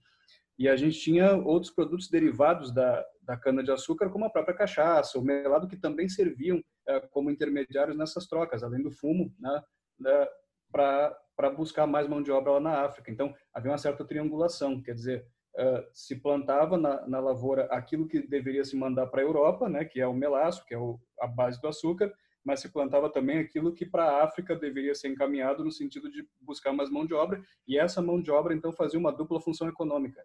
[0.59, 5.23] e a gente tinha outros produtos derivados da, da cana-de-açúcar, como a própria cachaça, o
[5.23, 9.63] melado, que também serviam é, como intermediários nessas trocas, além do fumo, né,
[10.71, 13.11] para buscar mais mão de obra lá na África.
[13.11, 15.25] Então, havia uma certa triangulação, quer dizer,
[15.55, 19.85] uh, se plantava na, na, lavoura aquilo que deveria se mandar para a Europa, né,
[19.85, 23.39] que é o melaço, que é o, a base do açúcar, mas se plantava também
[23.39, 27.13] aquilo que para a África deveria ser encaminhado no sentido de buscar mais mão de
[27.13, 30.23] obra, e essa mão de obra, então, fazia uma dupla função econômica.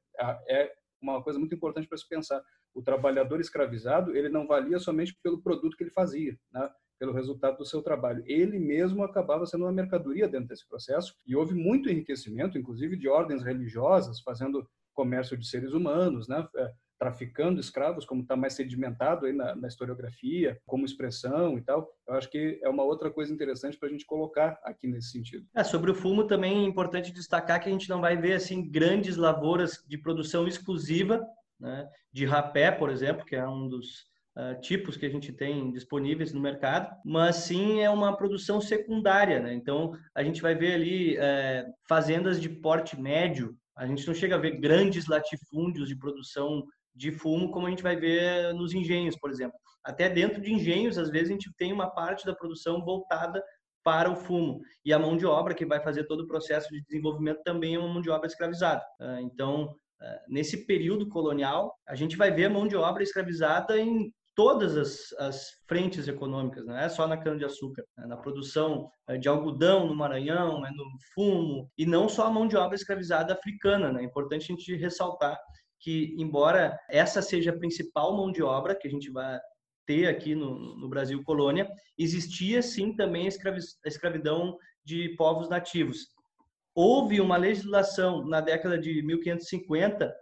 [0.48, 2.40] É uma coisa muito importante para se pensar.
[2.72, 6.70] O trabalhador escravizado, ele não valia somente pelo produto que ele fazia, né?
[7.02, 8.22] Pelo resultado do seu trabalho.
[8.28, 13.08] Ele mesmo acabava sendo uma mercadoria dentro desse processo e houve muito enriquecimento, inclusive de
[13.08, 16.46] ordens religiosas, fazendo comércio de seres humanos, né?
[16.54, 21.92] É, traficando escravos, como está mais sedimentado aí na, na, historiografia, como expressão e tal.
[22.06, 25.44] Eu acho que é uma outra coisa interessante para a gente colocar aqui nesse sentido.
[25.56, 28.70] É, sobre o fumo também é importante destacar que a gente não vai ver assim
[28.70, 31.20] grandes lavouras de produção exclusiva,
[31.58, 31.90] né?
[32.12, 36.32] de rapé, por exemplo, que é um dos uh, tipos que a gente tem disponíveis
[36.32, 39.54] no mercado, mas sim é uma produção secundária, né?
[39.54, 43.56] Então a gente vai ver ali uh, fazendas de porte médio.
[43.76, 46.64] A gente não chega a ver grandes latifúndios de produção
[46.94, 49.56] de fumo como a gente vai ver nos engenhos, por exemplo.
[49.84, 53.42] Até dentro de engenhos, às vezes a gente tem uma parte da produção voltada
[53.82, 54.60] para o fumo.
[54.84, 57.78] E a mão de obra que vai fazer todo o processo de desenvolvimento também é
[57.78, 58.82] uma mão de obra escravizada.
[59.00, 63.78] Ah, então, ah, nesse período colonial, a gente vai ver a mão de obra escravizada
[63.78, 69.16] em todas as, as, frentes econômicas, não é só na cana-de-açúcar, é na produção é,
[69.16, 73.34] de algodão no Maranhão, é no fumo, e não só a mão de obra escravizada
[73.34, 73.92] africana.
[73.92, 74.02] Né?
[74.02, 75.38] É importante a gente ressaltar
[75.80, 79.38] que, embora essa seja a principal mão de obra que a gente vai
[79.86, 81.68] ter aqui no, no Brasil colônia,
[81.98, 86.06] existia sim também a escravidão de povos nativos.
[86.74, 90.14] Houve uma legislação na década de 1550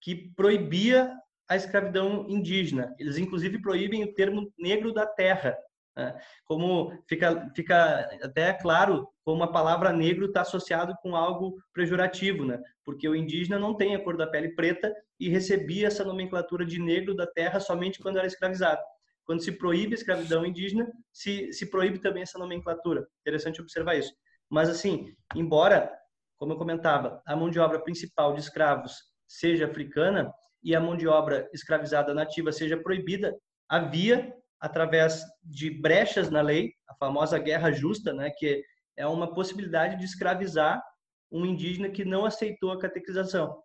[0.00, 1.12] que proibia
[1.48, 2.94] a escravidão indígena.
[2.98, 5.56] Eles, inclusive, proíbem o termo negro da terra.
[5.96, 6.16] Né?
[6.44, 12.60] Como fica, fica até claro como a palavra negro está associado com algo pejorativo, né?
[12.84, 16.78] porque o indígena não tem a cor da pele preta e recebia essa nomenclatura de
[16.78, 18.80] negro da terra somente quando era escravizado.
[19.24, 23.06] Quando se proíbe a escravidão indígena, se, se proíbe também essa nomenclatura.
[23.20, 24.14] Interessante observar isso.
[24.48, 25.92] Mas, assim, embora,
[26.38, 28.94] como eu comentava, a mão de obra principal de escravos
[29.26, 33.34] seja africana, e a mão de obra escravizada nativa seja proibida,
[33.68, 38.62] havia, através de brechas na lei, a famosa guerra justa, né, que
[38.96, 40.82] é uma possibilidade de escravizar
[41.30, 43.62] um indígena que não aceitou a catequização.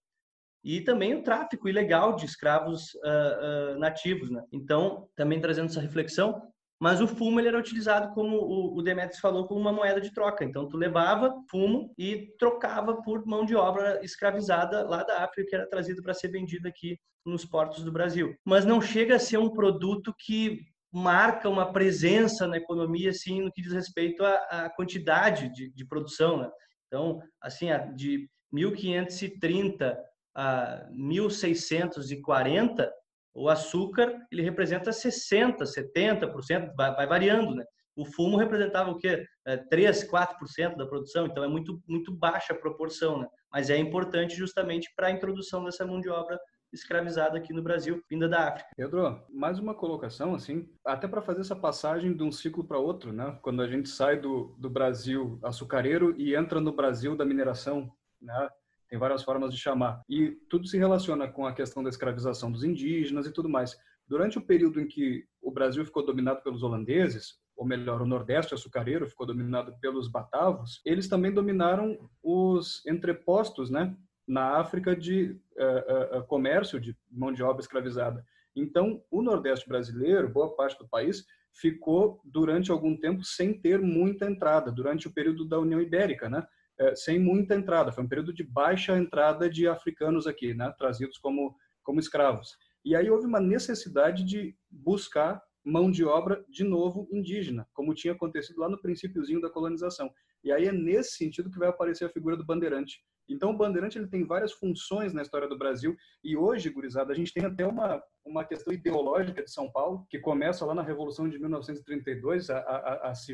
[0.64, 4.30] E também o tráfico ilegal de escravos uh, uh, nativos.
[4.30, 4.42] Né?
[4.52, 6.42] Então, também trazendo essa reflexão,
[6.84, 10.44] mas o fumo ele era utilizado como o, Demetrius falou como uma moeda de troca.
[10.44, 15.56] Então tu levava fumo e trocava por mão de obra escravizada lá da África que
[15.56, 18.36] era trazida para ser vendida aqui nos portos do Brasil.
[18.44, 20.60] Mas não chega a ser um produto que
[20.92, 25.86] marca uma presença na economia assim no que diz respeito à, à quantidade de, de
[25.86, 26.52] produção, né?
[26.88, 29.98] Então, assim, de 1530
[30.36, 32.92] a 1640
[33.34, 37.66] o açúcar ele representa 60, 70%, vai, variando, né?
[37.96, 39.24] O fumo representava o quê?
[39.46, 43.28] É, 3, 4% da produção, então é muito, muito baixa a proporção, né?
[43.52, 46.40] Mas é importante justamente para a introdução dessa mão de obra
[46.74, 48.70] escravizada aqui no Brasil, vinda da África.
[48.76, 53.14] Pedro, mais uma colocação, assim, até para fazer essa passagem de um ciclo para outro,
[53.14, 53.38] né?
[53.44, 58.50] Quando a gente sai do, do Brasil açucareiro e entra no Brasil da mineração, né?
[58.94, 60.04] Tem várias formas de chamar.
[60.08, 63.76] E tudo se relaciona com a questão da escravização dos indígenas e tudo mais.
[64.08, 68.54] Durante o período em que o Brasil ficou dominado pelos holandeses, ou melhor, o Nordeste
[68.54, 76.20] açucareiro ficou dominado pelos batavos, eles também dominaram os entrepostos, né, na África de uh,
[76.20, 78.24] uh, comércio de mão de obra escravizada.
[78.56, 84.30] Então, o Nordeste brasileiro, boa parte do país, ficou durante algum tempo sem ter muita
[84.30, 86.46] entrada, durante o período da União Ibérica, né?
[86.80, 87.92] É, sem muita entrada.
[87.92, 92.58] Foi um período de baixa entrada de africanos aqui, né, trazidos como, como escravos.
[92.84, 98.14] E aí houve uma necessidade de buscar mão de obra, de novo, indígena, como tinha
[98.14, 100.12] acontecido lá no princípiozinho da colonização.
[100.44, 103.98] E aí é nesse sentido que vai aparecer a figura do bandeirante, então, o bandeirante
[103.98, 107.66] ele tem várias funções na história do Brasil e hoje, gurizada, a gente tem até
[107.66, 112.58] uma, uma questão ideológica de São Paulo, que começa lá na Revolução de 1932 a,
[112.58, 113.34] a, a, se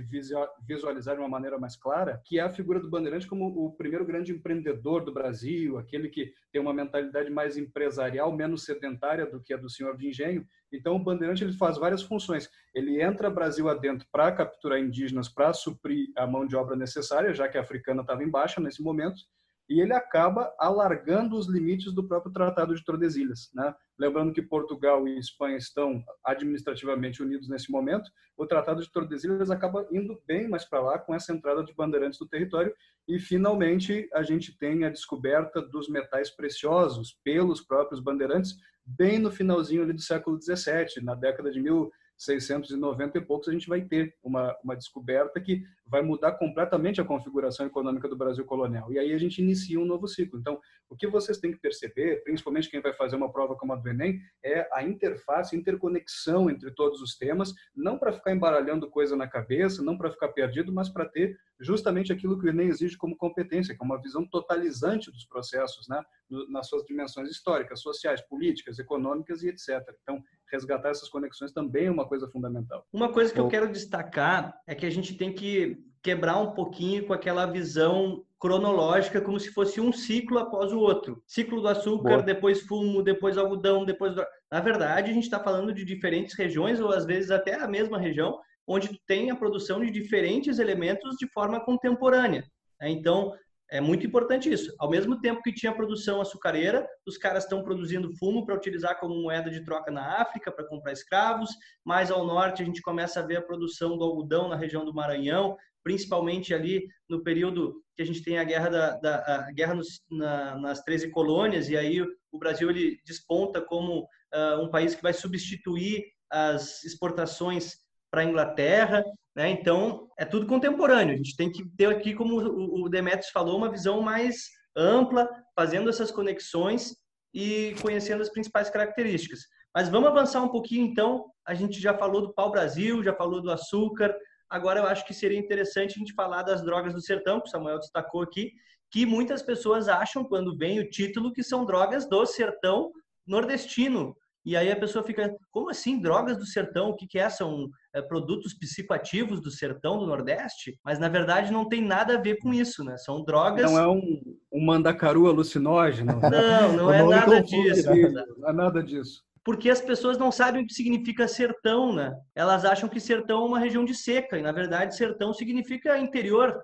[0.66, 4.06] visualizar de uma maneira mais clara, que é a figura do bandeirante como o primeiro
[4.06, 9.54] grande empreendedor do Brasil, aquele que tem uma mentalidade mais empresarial, menos sedentária do que
[9.54, 10.46] a do senhor de engenho.
[10.72, 12.50] Então, o bandeirante ele faz várias funções.
[12.74, 17.48] Ele entra Brasil adentro para capturar indígenas, para suprir a mão de obra necessária, já
[17.48, 19.22] que a africana estava em baixa nesse momento,
[19.70, 23.52] e ele acaba alargando os limites do próprio Tratado de Tordesilhas.
[23.54, 23.74] Né?
[24.00, 29.88] Lembrando que Portugal e Espanha estão administrativamente unidos nesse momento, o Tratado de Tordesilhas acaba
[29.92, 32.74] indo bem mais para lá com essa entrada de bandeirantes no território
[33.08, 38.56] e finalmente a gente tem a descoberta dos metais preciosos pelos próprios bandeirantes
[38.86, 43.52] bem no finalzinho ali do século XVII, na década de mil 690 e poucos, a
[43.52, 48.46] gente vai ter uma, uma descoberta que vai mudar completamente a configuração econômica do Brasil
[48.46, 48.92] colonial.
[48.92, 50.40] E aí a gente inicia um novo ciclo.
[50.40, 53.76] Então, o que vocês têm que perceber, principalmente quem vai fazer uma prova como a
[53.76, 58.90] do Enem, é a interface, a interconexão entre todos os temas, não para ficar embaralhando
[58.90, 62.68] coisa na cabeça, não para ficar perdido, mas para ter justamente aquilo que o Enem
[62.68, 66.02] exige como competência, que é uma visão totalizante dos processos, né?
[66.50, 69.82] nas suas dimensões históricas, sociais, políticas, econômicas e etc.
[70.04, 72.86] Então, resgatar essas conexões também é uma coisa fundamental.
[72.94, 77.06] Uma coisa que eu quero destacar é que a gente tem que quebrar um pouquinho
[77.06, 81.22] com aquela visão cronológica, como se fosse um ciclo após o outro.
[81.28, 82.24] Ciclo do açúcar, Boa.
[82.24, 84.16] depois fumo, depois algodão, depois...
[84.50, 88.00] Na verdade, a gente está falando de diferentes regiões, ou às vezes até a mesma
[88.00, 92.44] região, onde tem a produção de diferentes elementos de forma contemporânea.
[92.82, 93.34] Então,
[93.72, 94.74] é muito importante isso.
[94.80, 99.22] Ao mesmo tempo que tinha produção açucareira, os caras estão produzindo fumo para utilizar como
[99.22, 101.52] moeda de troca na África, para comprar escravos.
[101.86, 104.94] Mais ao norte, a gente começa a ver a produção do algodão na região do
[104.94, 105.56] Maranhão,
[105.90, 110.04] principalmente ali no período que a gente tem a guerra, da, da a guerra nos,
[110.08, 112.00] na, nas 13 colônias, e aí
[112.32, 117.78] o Brasil ele desponta como uh, um país que vai substituir as exportações
[118.12, 119.04] para a Inglaterra,
[119.36, 119.50] né?
[119.50, 121.16] Então, é tudo contemporâneo.
[121.16, 124.44] A gente tem que ter aqui, como o Demetrius falou, uma visão mais
[124.78, 126.96] ampla, fazendo essas conexões
[127.34, 129.40] e conhecendo as principais características.
[129.74, 131.26] Mas vamos avançar um pouquinho, então.
[131.48, 134.16] A gente já falou do pau-brasil, já falou do açúcar.
[134.50, 137.52] Agora, eu acho que seria interessante a gente falar das drogas do sertão, que o
[137.52, 138.52] Samuel destacou aqui,
[138.92, 142.92] que muitas pessoas acham, quando vem o título, que são drogas do sertão
[143.28, 144.16] nordestino.
[144.46, 146.90] E aí a pessoa fica, como assim drogas do sertão?
[146.90, 147.30] O que, que é?
[147.30, 150.80] São é, produtos psicoativos do sertão do Nordeste?
[150.84, 152.98] Mas na verdade não tem nada a ver com isso, né?
[152.98, 153.70] São drogas.
[153.70, 156.20] Não é um, um mandacaru alucinógeno.
[156.22, 157.90] Não, não é nada disso.
[158.38, 159.24] Não é nada disso.
[159.50, 162.16] Porque as pessoas não sabem o que significa sertão, né?
[162.36, 166.56] Elas acham que sertão é uma região de seca, e na verdade sertão significa interior.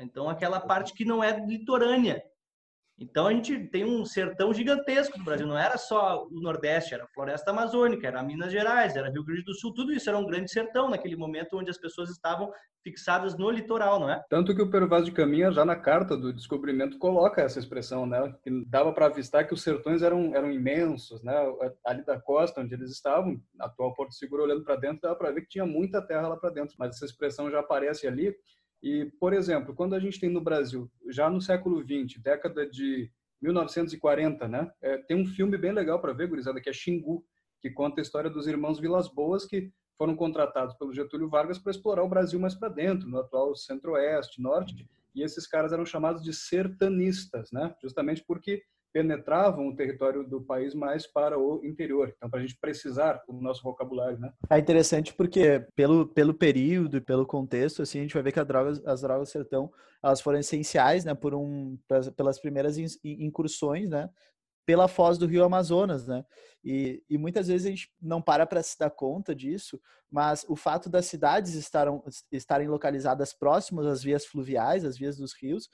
[0.00, 2.22] Então aquela parte que não é litorânea.
[3.00, 7.04] Então a gente tem um sertão gigantesco no Brasil, não era só o Nordeste, era
[7.04, 10.26] a Floresta Amazônica, era Minas Gerais, era Rio Grande do Sul, tudo isso era um
[10.26, 14.22] grande sertão naquele momento onde as pessoas estavam fixadas no litoral, não é?
[14.28, 18.04] Tanto que o Pero Vaz de Caminha, já na carta do descobrimento, coloca essa expressão,
[18.06, 18.34] né?
[18.42, 21.34] Que dava para avistar que os sertões eram, eram imensos, né?
[21.84, 25.42] Ali da costa onde eles estavam, atual Porto Seguro, olhando para dentro, dava para ver
[25.42, 28.34] que tinha muita terra lá para dentro, mas essa expressão já aparece ali
[28.82, 33.10] e, por exemplo, quando a gente tem no Brasil, já no século XX, década de
[33.42, 37.24] 1940, né, é, tem um filme bem legal para ver, gurizada, que é Xingu,
[37.60, 41.70] que conta a história dos irmãos Vilas Boas, que foram contratados pelo Getúlio Vargas para
[41.70, 46.22] explorar o Brasil mais para dentro, no atual centro-oeste, norte, e esses caras eram chamados
[46.22, 48.62] de sertanistas, né, justamente porque
[48.92, 52.12] penetravam o território do país mais para o interior.
[52.16, 54.32] Então, para a gente precisar o nosso vocabulário, né?
[54.50, 58.44] É interessante porque pelo, pelo período e pelo contexto, assim, a gente vai ver que
[58.44, 59.70] drogas, as drogas sertão,
[60.02, 61.78] elas foram essenciais, né, por um,
[62.16, 64.08] pelas primeiras incursões, né,
[64.66, 66.24] pela foz do rio Amazonas, né?
[66.62, 69.80] E, e muitas vezes a gente não para para se dar conta disso,
[70.10, 75.32] mas o fato das cidades estarem, estarem localizadas próximas às vias fluviais, às vias dos
[75.34, 75.68] rios,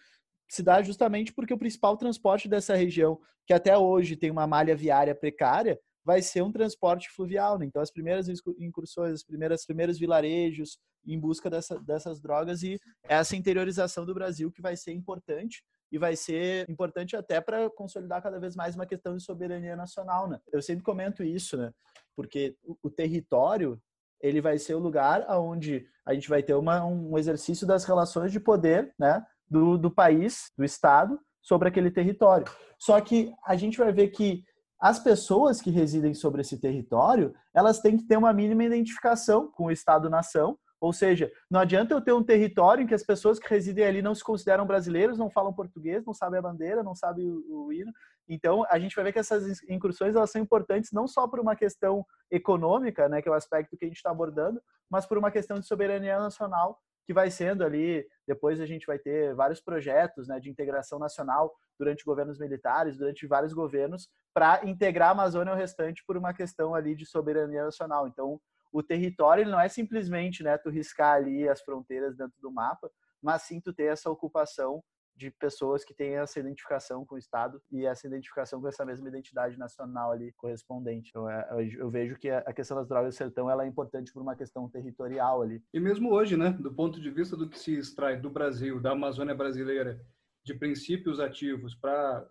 [0.49, 4.77] se dá justamente porque o principal transporte dessa região, que até hoje tem uma malha
[4.77, 7.59] viária precária, vai ser um transporte fluvial.
[7.59, 7.67] Né?
[7.67, 8.29] Então, as primeiras
[8.59, 14.51] incursões, os primeiros, primeiros vilarejos em busca dessa, dessas drogas e essa interiorização do Brasil
[14.51, 18.87] que vai ser importante e vai ser importante até para consolidar cada vez mais uma
[18.87, 20.41] questão de soberania nacional, né?
[20.53, 21.73] Eu sempre comento isso, né?
[22.17, 23.81] Porque o, o território
[24.21, 28.33] ele vai ser o lugar aonde a gente vai ter uma, um exercício das relações
[28.33, 29.25] de poder, né?
[29.49, 32.47] Do, do país, do Estado, sobre aquele território.
[32.79, 34.45] Só que a gente vai ver que
[34.81, 39.67] as pessoas que residem sobre esse território, elas têm que ter uma mínima identificação com
[39.67, 43.49] o Estado-nação, ou seja, não adianta eu ter um território em que as pessoas que
[43.49, 47.31] residem ali não se consideram brasileiros, não falam português, não sabem a bandeira, não sabem
[47.31, 47.91] o, o hino.
[48.29, 51.57] Então, a gente vai ver que essas incursões elas são importantes não só por uma
[51.57, 55.31] questão econômica, né, que é o aspecto que a gente está abordando, mas por uma
[55.31, 58.07] questão de soberania nacional que vai sendo ali.
[58.27, 63.27] Depois a gente vai ter vários projetos né, de integração nacional durante governos militares, durante
[63.27, 68.09] vários governos, para integrar a Amazônia ao restante por uma questão ali de soberania nacional.
[68.09, 68.41] Então,
[68.73, 72.91] o território não é simplesmente né, tu riscar ali as fronteiras dentro do mapa,
[73.23, 74.83] mas sim tu ter essa ocupação
[75.17, 79.09] de pessoas que têm essa identificação com o Estado e essa identificação com essa mesma
[79.09, 81.09] identidade nacional ali correspondente.
[81.09, 81.47] Então, é,
[81.79, 84.69] eu vejo que a questão das drogas do sertão ela é importante por uma questão
[84.69, 85.63] territorial ali.
[85.73, 88.93] E mesmo hoje, né, do ponto de vista do que se extrai do Brasil, da
[88.93, 89.99] Amazônia brasileira,
[90.45, 92.27] de princípios ativos para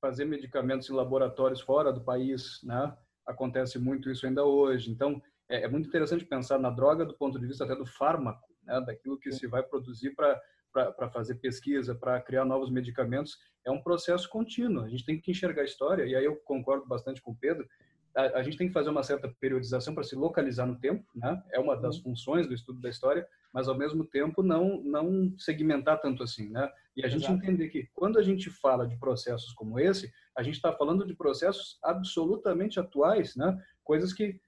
[0.00, 2.96] fazer medicamentos em laboratórios fora do país, né,
[3.26, 4.90] acontece muito isso ainda hoje.
[4.90, 8.48] Então, é, é muito interessante pensar na droga do ponto de vista até do fármaco,
[8.62, 10.40] né, daquilo que se vai produzir para
[10.74, 14.84] para fazer pesquisa, para criar novos medicamentos, é um processo contínuo.
[14.84, 17.66] A gente tem que enxergar a história, e aí eu concordo bastante com o Pedro,
[18.14, 21.42] a, a gente tem que fazer uma certa periodização para se localizar no tempo, né?
[21.52, 22.02] É uma das uhum.
[22.02, 26.70] funções do estudo da história, mas ao mesmo tempo não não segmentar tanto assim, né?
[26.96, 27.38] E a gente Exato.
[27.38, 31.14] entender que quando a gente fala de processos como esse, a gente está falando de
[31.14, 33.60] processos absolutamente atuais, né?
[33.82, 34.40] Coisas que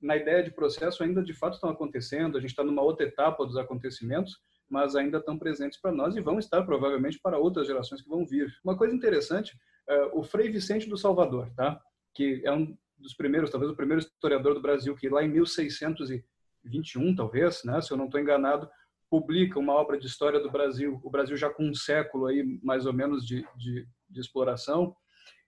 [0.00, 3.44] na ideia de processo ainda de fato estão acontecendo, a gente está numa outra etapa
[3.44, 8.02] dos acontecimentos, mas ainda estão presentes para nós e vão estar provavelmente para outras gerações
[8.02, 8.52] que vão vir.
[8.62, 9.58] Uma coisa interessante,
[9.88, 11.80] é, o Frei Vicente do Salvador, tá?
[12.14, 17.14] que é um dos primeiros, talvez o primeiro historiador do Brasil, que lá em 1621,
[17.14, 18.68] talvez, né, se eu não estou enganado,
[19.08, 22.86] publica uma obra de história do Brasil, o Brasil já com um século aí mais
[22.86, 24.94] ou menos de, de, de exploração,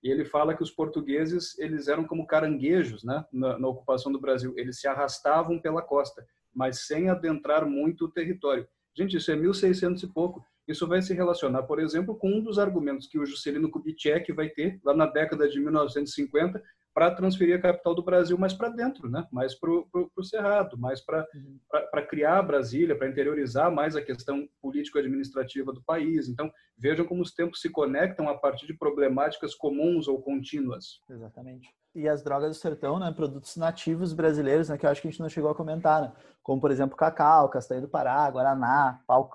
[0.03, 4.21] e ele fala que os portugueses eles eram como caranguejos, né, na, na ocupação do
[4.21, 8.67] Brasil, eles se arrastavam pela costa, mas sem adentrar muito o território.
[8.97, 10.45] Gente, isso é 1600 e pouco.
[10.67, 14.49] Isso vai se relacionar, por exemplo, com um dos argumentos que o Juscelino Kubitschek vai
[14.49, 16.63] ter lá na década de 1950
[16.93, 19.27] para transferir a capital do Brasil mais para dentro, né?
[19.33, 22.07] mais para o Cerrado, mais para uhum.
[22.09, 26.29] criar Brasília, para interiorizar mais a questão político-administrativa do país.
[26.29, 31.01] Então, vejam como os tempos se conectam a partir de problemáticas comuns ou contínuas.
[31.09, 35.09] Exatamente e as drogas do sertão, né, produtos nativos brasileiros, né, que eu acho que
[35.09, 36.13] a gente não chegou a comentar, né,
[36.43, 39.29] como por exemplo cacau, castanha do Pará, guaraná, pau,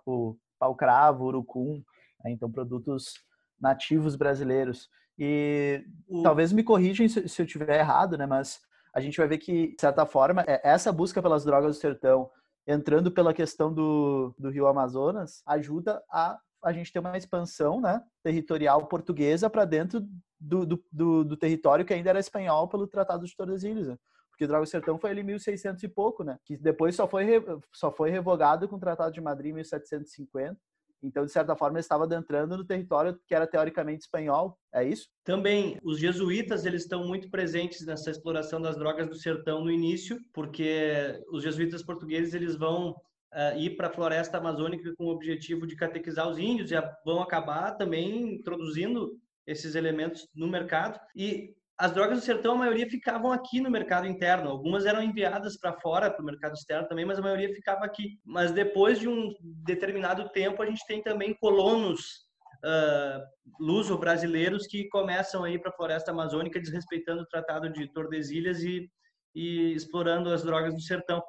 [0.58, 1.84] pau cravo, urucum,
[2.24, 3.14] né, então produtos
[3.60, 4.90] nativos brasileiros.
[5.18, 6.22] E o...
[6.24, 8.60] talvez me corrijam se, se eu estiver errado, né, mas
[8.94, 12.30] a gente vai ver que de certa forma é, essa busca pelas drogas do sertão
[12.68, 18.02] entrando pela questão do, do Rio Amazonas ajuda a a gente ter uma expansão né,
[18.24, 20.02] territorial portuguesa para dentro
[20.40, 23.88] do, do, do, do, território que ainda era espanhol pelo Tratado de Tordesilhas.
[23.88, 23.98] Né?
[24.32, 26.40] Porque Droga Sertão foi ali em 1600 e pouco, né?
[26.44, 27.28] Que depois só foi,
[27.72, 30.58] só foi revogado com o Tratado de Madrid em 1750
[31.02, 35.08] Então, de certa forma, estava adentrando no território que era teoricamente espanhol, é isso?
[35.24, 40.20] Também, os jesuítas, eles estão muito presentes nessa exploração das drogas do sertão no início,
[40.34, 45.68] porque os jesuítas portugueses, eles vão uh, ir para a floresta amazônica com o objetivo
[45.68, 46.76] de catequizar os índios e
[47.06, 51.00] vão acabar também introduzindo esses elementos no mercado.
[51.16, 54.50] E as drogas do sertão, a maioria ficavam aqui no mercado interno.
[54.50, 58.18] Algumas eram enviadas para fora, para o mercado externo também, mas a maioria ficava aqui.
[58.24, 62.26] Mas depois de um determinado tempo, a gente tem também colonos
[62.64, 63.22] uh,
[63.60, 68.90] luso-brasileiros que começam aí para a floresta amazônica, desrespeitando o Tratado de Tordesilhas e,
[69.36, 71.22] e explorando as drogas do sertão.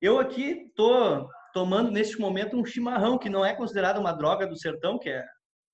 [0.00, 4.58] Eu aqui tô tomando neste momento um chimarrão que não é considerado uma droga do
[4.58, 5.24] sertão, que é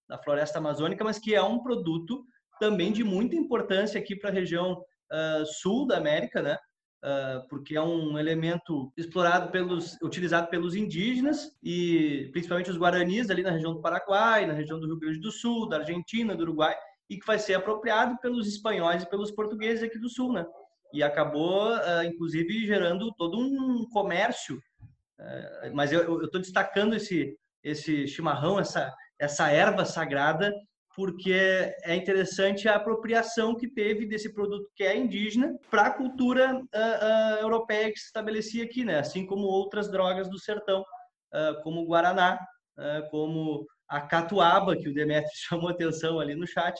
[0.08, 2.24] da floresta amazônica, mas que é um produto
[2.62, 4.74] também de muita importância aqui para a região
[5.10, 6.56] uh, sul da América, né?
[7.04, 13.42] Uh, porque é um elemento explorado pelos, utilizado pelos indígenas e principalmente os guaranis ali
[13.42, 16.76] na região do Paraguai, na região do Rio Grande do Sul, da Argentina, do Uruguai,
[17.10, 20.46] e que vai ser apropriado pelos espanhóis e pelos portugueses aqui do Sul, né?
[20.94, 24.62] E acabou, uh, inclusive, gerando todo um comércio.
[25.18, 30.52] Uh, mas eu estou destacando esse esse chimarrão, essa essa erva sagrada
[30.94, 36.54] porque é interessante a apropriação que teve desse produto que é indígena para a cultura
[36.54, 38.98] uh, uh, europeia que se estabelecia aqui, né?
[38.98, 42.38] Assim como outras drogas do sertão, uh, como o guaraná,
[43.10, 46.74] como a catuaba que o Demetrio chamou atenção ali no chat,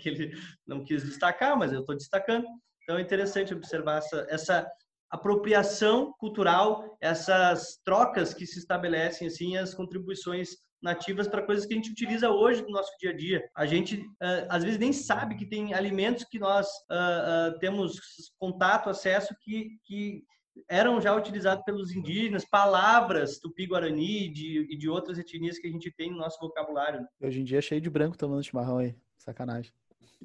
[0.00, 0.32] que ele
[0.66, 2.46] não quis destacar, mas eu estou destacando.
[2.82, 4.72] Então é interessante observar essa, essa
[5.10, 11.76] apropriação cultural, essas trocas que se estabelecem assim, as contribuições nativas para coisas que a
[11.76, 13.48] gente utiliza hoje no nosso dia a dia.
[13.54, 17.98] A gente uh, às vezes nem sabe que tem alimentos que nós uh, uh, temos
[18.38, 20.24] contato, acesso que, que
[20.68, 25.90] eram já utilizados pelos indígenas, palavras tupi-guarani e de, de outras etnias que a gente
[25.92, 27.06] tem no nosso vocabulário.
[27.20, 29.72] Hoje em dia é cheio de branco tomando chimarrão aí, sacanagem.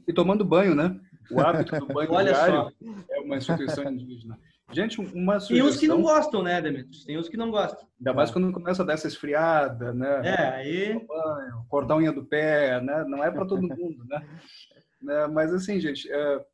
[0.08, 1.00] E tomando banho, né?
[1.32, 2.72] O hábito do banho Olha diário só.
[3.12, 4.40] é uma instituição indígena.
[4.72, 5.58] Gente, uma sugestão...
[5.58, 7.06] Tem uns que não gostam, né, Demetrius?
[7.06, 7.88] Tem uns que não gostam.
[8.00, 10.22] Ainda mais quando começa a dar essa esfriada, né?
[10.26, 11.08] É, aí...
[11.70, 13.06] Cortar a unha do pé, né?
[13.08, 14.28] Não é para todo mundo, né?
[15.10, 16.46] É, mas assim, gente, é,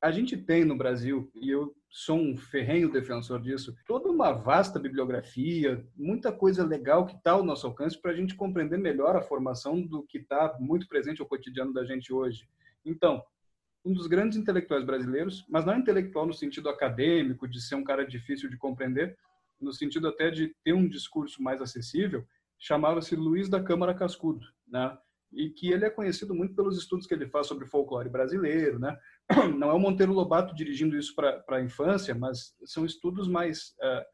[0.00, 4.78] a gente tem no Brasil, e eu sou um ferrenho defensor disso, toda uma vasta
[4.78, 9.22] bibliografia, muita coisa legal que está ao nosso alcance para a gente compreender melhor a
[9.22, 12.48] formação do que está muito presente no cotidiano da gente hoje.
[12.84, 13.22] Então,
[13.84, 18.06] um dos grandes intelectuais brasileiros, mas não intelectual no sentido acadêmico, de ser um cara
[18.06, 19.16] difícil de compreender,
[19.60, 22.26] no sentido até de ter um discurso mais acessível,
[22.58, 24.96] chamava-se Luiz da Câmara Cascudo, né?
[25.32, 28.98] E que ele é conhecido muito pelos estudos que ele faz sobre folclore brasileiro, né?
[29.58, 34.04] Não é o Monteiro Lobato dirigindo isso para a infância, mas são estudos mais uh,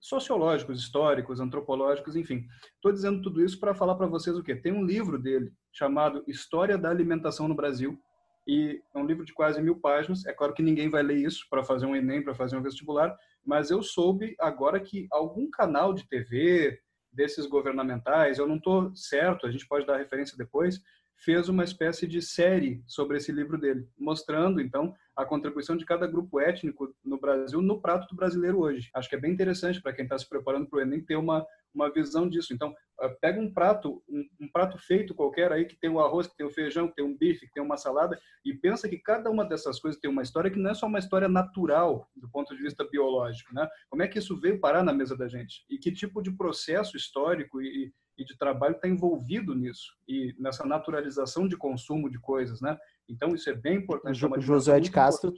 [0.00, 2.46] sociológicos, históricos, antropológicos, enfim.
[2.74, 4.56] Estou dizendo tudo isso para falar para vocês o quê?
[4.56, 7.98] Tem um livro dele chamado História da Alimentação no Brasil,
[8.46, 10.26] e é um livro de quase mil páginas.
[10.26, 13.16] É claro que ninguém vai ler isso para fazer um Enem, para fazer um vestibular,
[13.44, 16.80] mas eu soube agora que algum canal de TV
[17.12, 20.80] desses governamentais, eu não estou certo, a gente pode dar referência depois,
[21.16, 26.06] fez uma espécie de série sobre esse livro dele, mostrando então a contribuição de cada
[26.06, 28.90] grupo étnico no Brasil no prato do brasileiro hoje.
[28.94, 31.46] Acho que é bem interessante para quem está se preparando para o Enem ter uma
[31.74, 32.52] uma visão disso.
[32.52, 36.26] Então, ah, pega um prato, um, um, prato feito qualquer aí que tem o arroz,
[36.26, 38.98] que tem o feijão, que tem um bife, que tem uma salada, e pensa que
[38.98, 42.28] cada uma dessas coisas tem uma história que não é só uma história natural do
[42.28, 43.68] ponto de vista biológico, né?
[43.88, 45.64] Como é que isso veio parar na mesa da gente?
[45.68, 50.64] E que tipo de processo histórico e, e de trabalho está envolvido nisso e nessa
[50.66, 52.78] naturalização de consumo de coisas, né?
[53.08, 54.24] Então isso é bem importante.
[54.24, 55.32] O Josué de Castro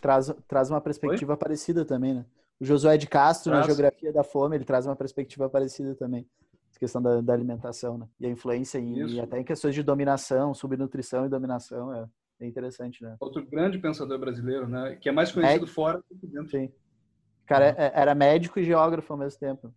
[0.00, 1.38] traz traz uma perspectiva Oi?
[1.38, 2.26] parecida também, né?
[2.60, 3.66] O Josué de Castro, traz.
[3.66, 6.26] na Geografia da Fome, ele traz uma perspectiva parecida também.
[6.74, 8.08] A questão da, da alimentação, né?
[8.20, 12.08] E a influência em, e até em questões de dominação, subnutrição e dominação, é,
[12.40, 13.16] é interessante, né?
[13.20, 14.96] Outro grande pensador brasileiro, né?
[15.00, 15.68] Que é mais conhecido é...
[15.68, 16.50] fora do que dentro.
[16.50, 16.72] Sim.
[17.46, 19.74] cara é, era médico e geógrafo ao mesmo tempo.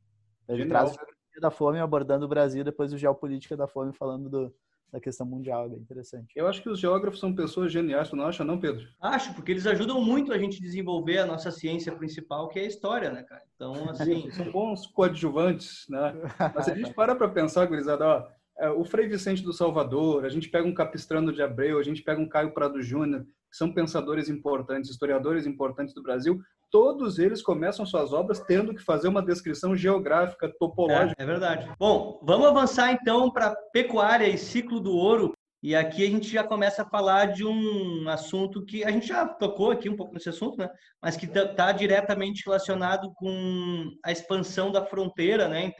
[0.47, 0.85] Ele Genial.
[0.85, 4.55] traz a geografia da fome abordando o Brasil, depois o geopolítica da fome falando do,
[4.95, 6.31] da questão mundial, é interessante.
[6.33, 8.87] Eu acho que os geógrafos são pessoas geniais, tu não acha não, Pedro?
[9.01, 12.67] Acho, porque eles ajudam muito a gente desenvolver a nossa ciência principal, que é a
[12.67, 13.43] história, né, cara?
[13.55, 14.31] Então, assim...
[14.31, 16.13] são bons coadjuvantes, né?
[16.55, 18.27] Mas se a gente para para pensar, gurizada, ó,
[18.57, 22.01] é, o Frei Vicente do Salvador, a gente pega um Capistrano de Abreu, a gente
[22.01, 26.41] pega um Caio Prado Júnior, que são pensadores importantes, historiadores importantes do Brasil,
[26.75, 31.15] todos eles começam suas obras tendo que fazer uma descrição geográfica, topológica.
[31.17, 31.71] É, é verdade.
[31.79, 35.31] Bom, vamos avançar então para pecuária e ciclo do ouro.
[35.63, 39.25] E aqui a gente já começa a falar de um assunto que a gente já
[39.25, 40.69] tocou aqui um pouco nesse assunto, né?
[41.01, 45.71] Mas que está tá diretamente relacionado com a expansão da fronteira, né?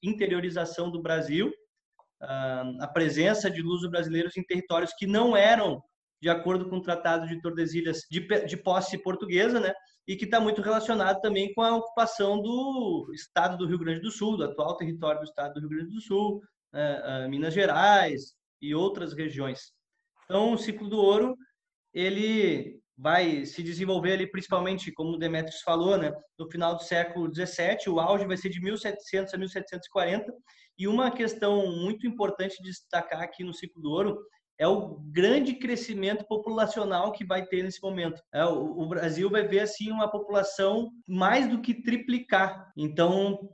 [0.00, 1.52] Interiorização do Brasil
[2.20, 5.82] a presença de luso-brasileiros em territórios que não eram
[6.22, 9.74] de acordo com o Tratado de Tordesilhas de, de posse portuguesa, né?
[10.06, 14.10] E que está muito relacionado também com a ocupação do Estado do Rio Grande do
[14.10, 16.40] Sul, do atual território do Estado do Rio Grande do Sul,
[16.72, 19.72] uh, uh, Minas Gerais e outras regiões.
[20.24, 21.36] Então, o ciclo do ouro
[21.92, 27.28] ele vai se desenvolver ali principalmente, como o Demetrius falou, né, no final do século
[27.28, 30.32] 17, o auge vai ser de 1700 a 1740,
[30.78, 34.18] e uma questão muito importante de destacar aqui no ciclo do ouro
[34.58, 38.22] é o grande crescimento populacional que vai ter nesse momento.
[38.32, 42.72] É, o, o Brasil vai ver assim uma população mais do que triplicar.
[42.76, 43.50] Então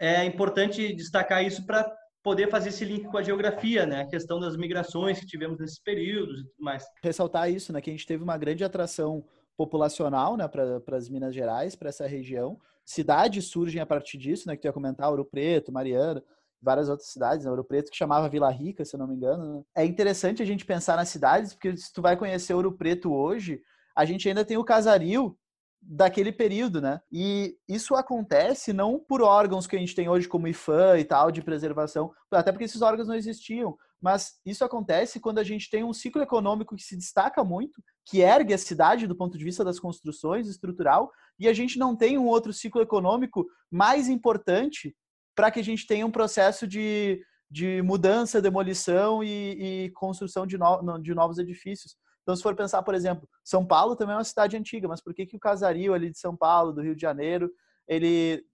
[0.00, 1.90] é importante destacar isso para
[2.22, 4.02] poder fazer esse link com a geografia, né?
[4.02, 6.84] A questão das migrações que tivemos nesses períodos e tudo mais.
[7.02, 7.80] Ressaltar isso, né?
[7.80, 9.24] Que a gente teve uma grande atração
[9.56, 10.46] populacional, né?
[10.46, 12.58] Para as Minas Gerais, para essa região.
[12.84, 14.54] Cidades surgem a partir disso, né?
[14.54, 16.22] Que tu ia comentar, Ouro Preto, Mariana,
[16.62, 17.50] várias outras cidades, né?
[17.50, 19.56] Ouro Preto, que chamava Vila Rica, se eu não me engano.
[19.56, 19.62] Né?
[19.76, 23.60] É interessante a gente pensar nas cidades, porque se tu vai conhecer Ouro Preto hoje,
[23.96, 25.36] a gente ainda tem o casario
[25.84, 27.00] daquele período, né?
[27.10, 31.32] E isso acontece não por órgãos que a gente tem hoje como IFAM e tal
[31.32, 35.82] de preservação, até porque esses órgãos não existiam, mas isso acontece quando a gente tem
[35.82, 39.64] um ciclo econômico que se destaca muito, que ergue a cidade do ponto de vista
[39.64, 44.94] das construções estrutural, e a gente não tem um outro ciclo econômico mais importante
[45.34, 50.58] para que a gente tenha um processo de, de mudança, demolição e, e construção de,
[50.58, 51.96] no, de novos edifícios.
[52.22, 55.12] Então, se for pensar, por exemplo, São Paulo também é uma cidade antiga, mas por
[55.12, 57.50] que, que o casario ali de São Paulo, do Rio de Janeiro,
[57.88, 58.44] ele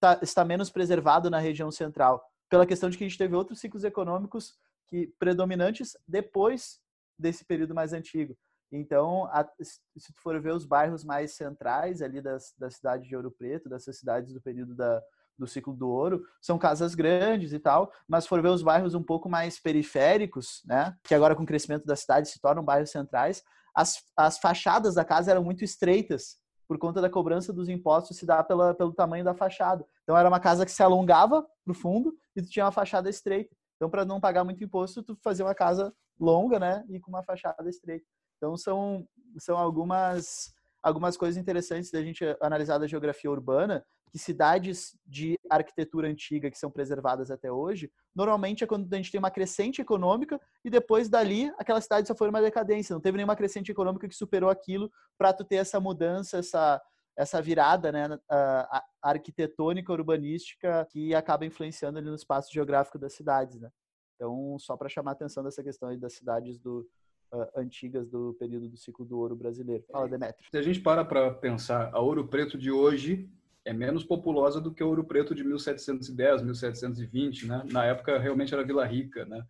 [0.00, 2.24] tá, está menos preservado na região central?
[2.48, 4.54] Pela questão de que a gente teve outros ciclos econômicos
[4.88, 6.80] que predominantes depois
[7.18, 8.36] desse período mais antigo.
[8.72, 13.14] Então, a, se tu for ver os bairros mais centrais ali das, da cidade de
[13.14, 15.02] Ouro Preto, dessas cidades do período da,
[15.40, 19.02] do ciclo do ouro, são casas grandes e tal, mas for ver os bairros um
[19.02, 23.42] pouco mais periféricos, né, que agora com o crescimento da cidade se tornam bairros centrais,
[23.74, 26.38] as, as fachadas da casa eram muito estreitas,
[26.68, 29.84] por conta da cobrança dos impostos se dá pela, pelo tamanho da fachada.
[30.04, 33.56] Então era uma casa que se alongava para o fundo e tinha uma fachada estreita.
[33.74, 37.24] Então para não pagar muito imposto, tu fazia uma casa longa, né, e com uma
[37.24, 38.06] fachada estreita.
[38.36, 39.04] Então são
[39.38, 46.08] são algumas algumas coisas interessantes da gente analisar da geografia urbana, que cidades de arquitetura
[46.08, 50.40] antiga que são preservadas até hoje, normalmente é quando a gente tem uma crescente econômica
[50.64, 54.14] e depois dali aquela cidade só foi uma decadência, não teve nenhuma crescente econômica que
[54.14, 56.80] superou aquilo para tu ter essa mudança, essa
[57.16, 63.60] essa virada né, a, arquitetônica urbanística que acaba influenciando ali no espaço geográfico das cidades,
[63.60, 63.68] né?
[64.14, 66.86] Então, só para chamar a atenção dessa questão das cidades do,
[67.32, 69.84] uh, antigas do período do ciclo do ouro brasileiro.
[69.90, 70.50] Fala, Demetrio.
[70.50, 73.30] Se a gente para para pensar, a Ouro Preto de hoje
[73.64, 77.62] é menos populosa do que o Ouro Preto de 1710, 1720, né?
[77.70, 79.44] Na época realmente era Vila Rica, né?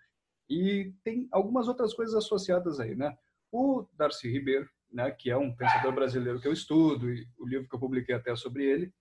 [0.49, 3.17] E tem algumas outras coisas associadas aí, né?
[3.53, 7.69] O Darcy Ribeiro, né, que é um pensador brasileiro que eu estudo e o livro
[7.69, 8.93] que eu publiquei até sobre ele,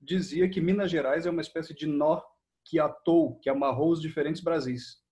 [0.00, 2.20] dizia que Minas Gerais é uma espécie de nó
[2.64, 5.02] que atou, que amarrou os diferentes Brasis.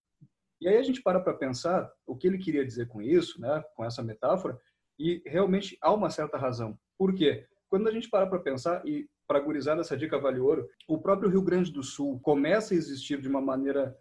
[0.61, 3.63] E aí a gente para para pensar o que ele queria dizer com isso, né,
[3.75, 4.59] com essa metáfora,
[4.99, 6.79] e realmente há uma certa razão.
[6.99, 7.47] Por quê?
[7.69, 11.31] Quando a gente para para pensar, e para gurizar essa dica vale ouro, o próprio
[11.31, 13.97] Rio Grande do Sul começa a existir de uma maneira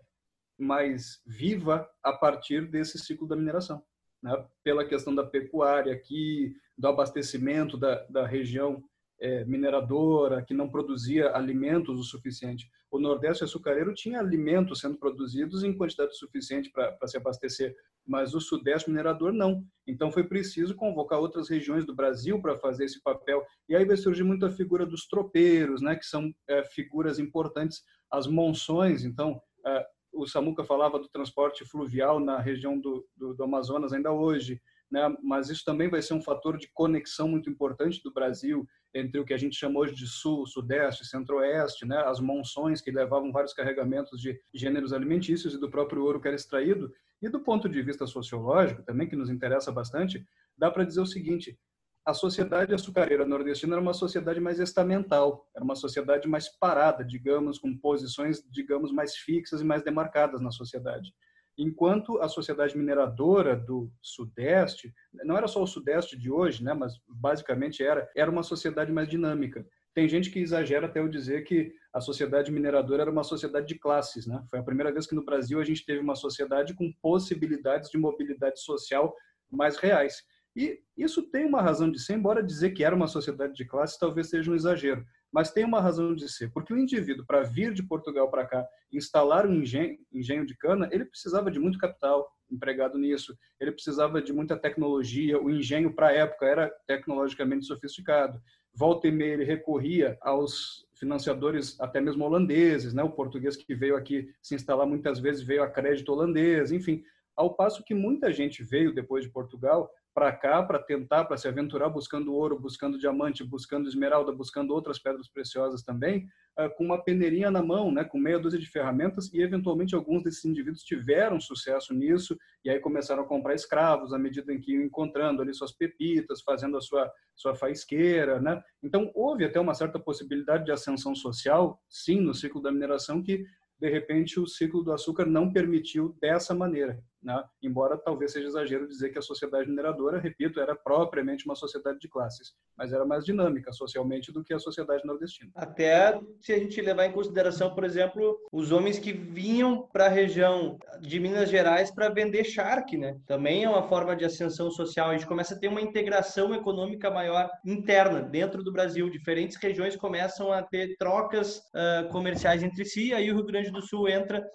[0.58, 3.80] mais viva a partir desse ciclo da mineração.
[4.24, 4.34] Né?
[4.64, 8.84] Pela questão da pecuária aqui, do abastecimento da, da região
[9.22, 12.68] é, mineradora, que não produzia alimentos o suficiente.
[12.90, 17.76] O Nordeste açucareiro tinha alimentos sendo produzidos em quantidade suficiente para se abastecer,
[18.06, 19.64] mas o Sudeste minerador não.
[19.88, 23.46] Então foi preciso convocar outras regiões do Brasil para fazer esse papel.
[23.68, 27.84] E aí vai surgir muito a figura dos tropeiros, né, que são é, figuras importantes,
[28.12, 29.04] as monções.
[29.04, 34.12] Então, é, o Samuca falava do transporte fluvial na região do, do, do Amazonas ainda
[34.12, 34.60] hoje
[34.92, 35.16] né?
[35.22, 39.26] mas isso também vai ser um fator de conexão muito importante do Brasil entre o
[39.26, 41.98] que a gente chama hoje de sul, sudeste, centro-oeste, né?
[42.06, 46.36] as monções que levavam vários carregamentos de gêneros alimentícios e do próprio ouro que era
[46.36, 46.92] extraído.
[47.22, 50.26] E do ponto de vista sociológico, também que nos interessa bastante,
[50.58, 51.60] dá para dizer o seguinte,
[52.06, 57.60] a sociedade açucareira nordestina era uma sociedade mais estamental, era uma sociedade mais parada, digamos,
[57.60, 61.14] com posições, digamos, mais fixas e mais demarcadas na sociedade
[61.60, 64.94] enquanto a sociedade mineradora do Sudeste,
[65.26, 69.10] não era só o Sudeste de hoje, né, mas basicamente era, era uma sociedade mais
[69.10, 69.68] dinâmica.
[70.00, 73.78] Tem gente que exagera até eu dizer que a sociedade mineradora era uma sociedade de
[73.78, 74.42] classes, né?
[74.50, 77.98] Foi a primeira vez que no Brasil a gente teve uma sociedade com possibilidades de
[77.98, 79.14] mobilidade social
[79.52, 80.24] mais reais.
[80.56, 83.98] E isso tem uma razão de ser, embora dizer que era uma sociedade de classes
[83.98, 85.06] talvez seja um exagero.
[85.34, 88.66] mas tem uma razão de ser, porque o indivíduo, para vir de Portugal para cá,
[88.92, 94.22] instalar um engenho, engenho de cana, ele precisava de muito capital empregado nisso, ele precisava
[94.22, 98.42] de muita tecnologia, o engenho para a época era tecnologicamente sofisticado.
[98.80, 103.04] Volta e meia ele recorria aos financiadores até mesmo holandeses, né?
[103.04, 107.04] O português que veio aqui se instalar muitas vezes veio a crédito holandês, enfim.
[107.36, 111.48] Ao passo que muita gente veio depois de Portugal para cá para tentar, para se
[111.48, 116.28] aventurar buscando ouro, buscando diamante, buscando esmeralda, buscando outras pedras preciosas também,
[116.60, 120.24] uh, com uma peneirinha na mão, né, com meia dúzia de ferramentas e eventualmente alguns
[120.24, 124.74] desses indivíduos tiveram sucesso nisso e aí começaram a comprar escravos à medida em que
[124.74, 128.62] iam encontrando ali suas pepitas, fazendo a sua sua faisqueira, né?
[128.84, 133.46] Então houve até uma certa possibilidade de ascensão social, sim, no ciclo da mineração que
[133.80, 137.02] de repente o ciclo do açúcar não permitiu dessa maneira.
[137.22, 137.44] Né?
[137.62, 142.08] Embora talvez seja exagero dizer que a sociedade mineradora, repito, era propriamente uma sociedade de
[142.08, 145.52] classes, mas era mais dinâmica socialmente do que a sociedade nordestina.
[145.54, 150.10] Até se a gente levar em consideração, por exemplo, os homens que vinham para a
[150.10, 153.18] região de Minas Gerais para vender charque, né?
[153.28, 155.10] Também é uma forma de ascensão social.
[155.10, 159.10] A gente começa a ter uma integração econômica maior interna dentro do Brasil.
[159.10, 163.14] Diferentes regiões começam a ter trocas uh, comerciais entre si.
[163.14, 164.46] Aí o Rio Grande do Sul entra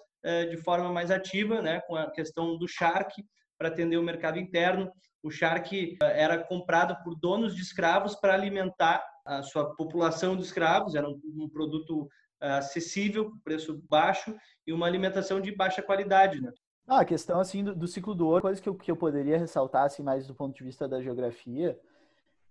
[0.49, 3.23] de forma mais ativa, né, com a questão do Shark
[3.57, 4.91] para atender o mercado interno.
[5.23, 10.43] O Shark eh, era comprado por donos de escravos para alimentar a sua população de
[10.43, 12.07] escravos, era um, produto
[12.41, 14.35] eh, acessível, preço baixo
[14.67, 16.51] e uma alimentação de baixa qualidade, né?
[16.87, 19.39] Ah, a questão assim do, do, ciclo do ouro, coisa que eu, que eu poderia
[19.39, 21.79] ressaltar assim mais do ponto de vista da geografia,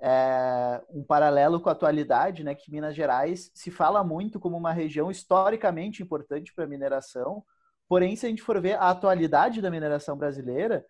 [0.01, 4.73] é um paralelo com a atualidade, né, que Minas Gerais se fala muito como uma
[4.73, 7.45] região historicamente importante para mineração,
[7.89, 10.85] Porém, se a gente for ver a atualidade da mineração brasileira,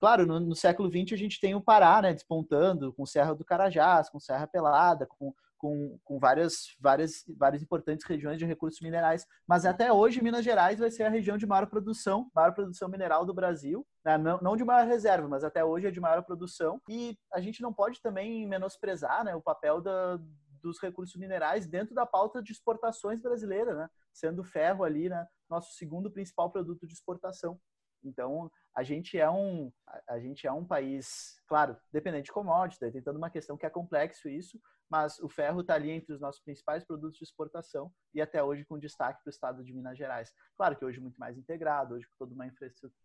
[0.00, 3.44] claro, no, no século XX a gente tem o Pará, né, despontando, com Serra do
[3.44, 9.26] Carajás, com Serra Pelada, com, com, com várias, várias, várias importantes regiões de recursos minerais.
[9.46, 13.26] Mas até hoje, Minas Gerais vai ser a região de maior produção, maior produção mineral
[13.26, 13.86] do Brasil.
[14.04, 14.16] Né?
[14.16, 16.80] Não, não de maior reserva, mas até hoje é de maior produção.
[16.88, 20.18] E a gente não pode também menosprezar né, o papel da,
[20.62, 23.90] dos recursos minerais dentro da pauta de exportações brasileira, né?
[24.12, 25.26] Sendo ferro ali, né?
[25.48, 27.60] Nosso segundo principal produto de exportação.
[28.04, 29.72] Então, a gente é um,
[30.08, 33.70] a gente é um país, claro, dependente de commodity, tem toda uma questão que é
[33.70, 38.22] complexo isso, mas o ferro está ali entre os nossos principais produtos de exportação e
[38.22, 40.32] até hoje com destaque para o estado de Minas Gerais.
[40.56, 42.46] Claro que hoje muito mais integrado, hoje com toda uma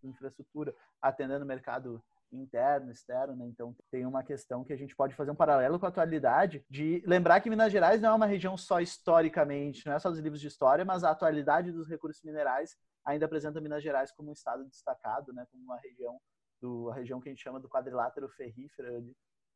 [0.04, 2.04] infraestrutura atendendo o mercado
[2.42, 3.48] interno, externo, né?
[3.48, 7.04] Então tem uma questão que a gente pode fazer um paralelo com a atualidade de
[7.06, 10.42] lembrar que Minas Gerais não é uma região só historicamente, não é só dos livros
[10.42, 14.66] de história, mas a atualidade dos recursos minerais ainda apresenta Minas Gerais como um estado
[14.66, 15.46] destacado, né?
[15.52, 16.20] Como uma região
[16.62, 19.14] do a região que a gente chama do quadrilátero ferrífero,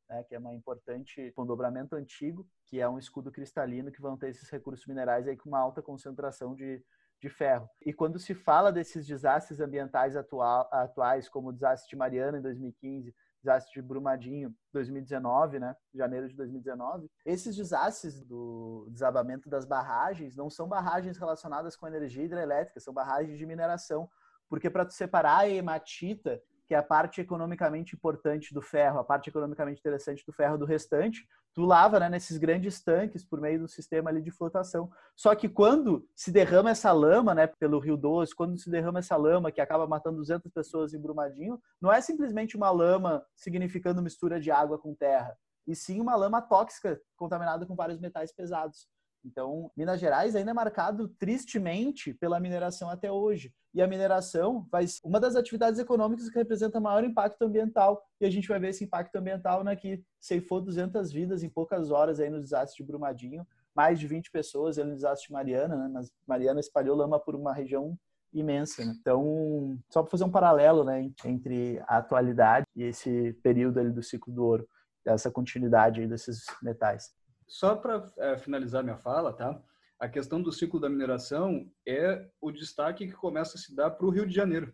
[0.09, 4.17] né, que é uma importante um dobramento antigo, que é um escudo cristalino que vão
[4.17, 6.83] ter esses recursos minerais aí com uma alta concentração de
[7.19, 7.69] de ferro.
[7.85, 13.13] E quando se fala desses desastres ambientais atuais, como o desastre de Mariana em 2015,
[13.41, 20.49] desastre de Brumadinho 2019, né, janeiro de 2019, esses desastres do desabamento das barragens não
[20.49, 24.09] são barragens relacionadas com energia hidrelétrica, são barragens de mineração,
[24.49, 29.29] porque para separar a hematita que é a parte economicamente importante do ferro, a parte
[29.29, 33.67] economicamente interessante do ferro do restante, tu lava né, nesses grandes tanques por meio do
[33.67, 34.91] sistema ali de flotação.
[35.15, 39.15] Só que quando se derrama essa lama, né, pelo Rio Doce, quando se derrama essa
[39.15, 44.39] lama que acaba matando 200 pessoas em Brumadinho, não é simplesmente uma lama significando mistura
[44.39, 48.87] de água com terra, e sim uma lama tóxica contaminada com vários metais pesados.
[49.25, 53.53] Então, Minas Gerais ainda é marcado tristemente pela mineração até hoje.
[53.73, 58.01] E a mineração vai uma das atividades econômicas que representa maior impacto ambiental.
[58.19, 61.91] E a gente vai ver esse impacto ambiental né, que ceifou 200 vidas em poucas
[61.91, 63.45] horas aí no desastre de Brumadinho,
[63.75, 65.89] mais de 20 pessoas no desastre de Mariana, né?
[65.93, 67.97] Mas Mariana espalhou lama por uma região
[68.33, 68.83] imensa.
[68.83, 68.95] Né?
[68.99, 74.01] Então, só para fazer um paralelo né, entre a atualidade e esse período ali do
[74.03, 74.67] ciclo do ouro,
[75.05, 77.11] essa continuidade aí desses metais.
[77.47, 79.61] Só para é, finalizar minha fala, tá?
[79.99, 84.05] A questão do ciclo da mineração é o destaque que começa a se dar para
[84.05, 84.73] o Rio de Janeiro.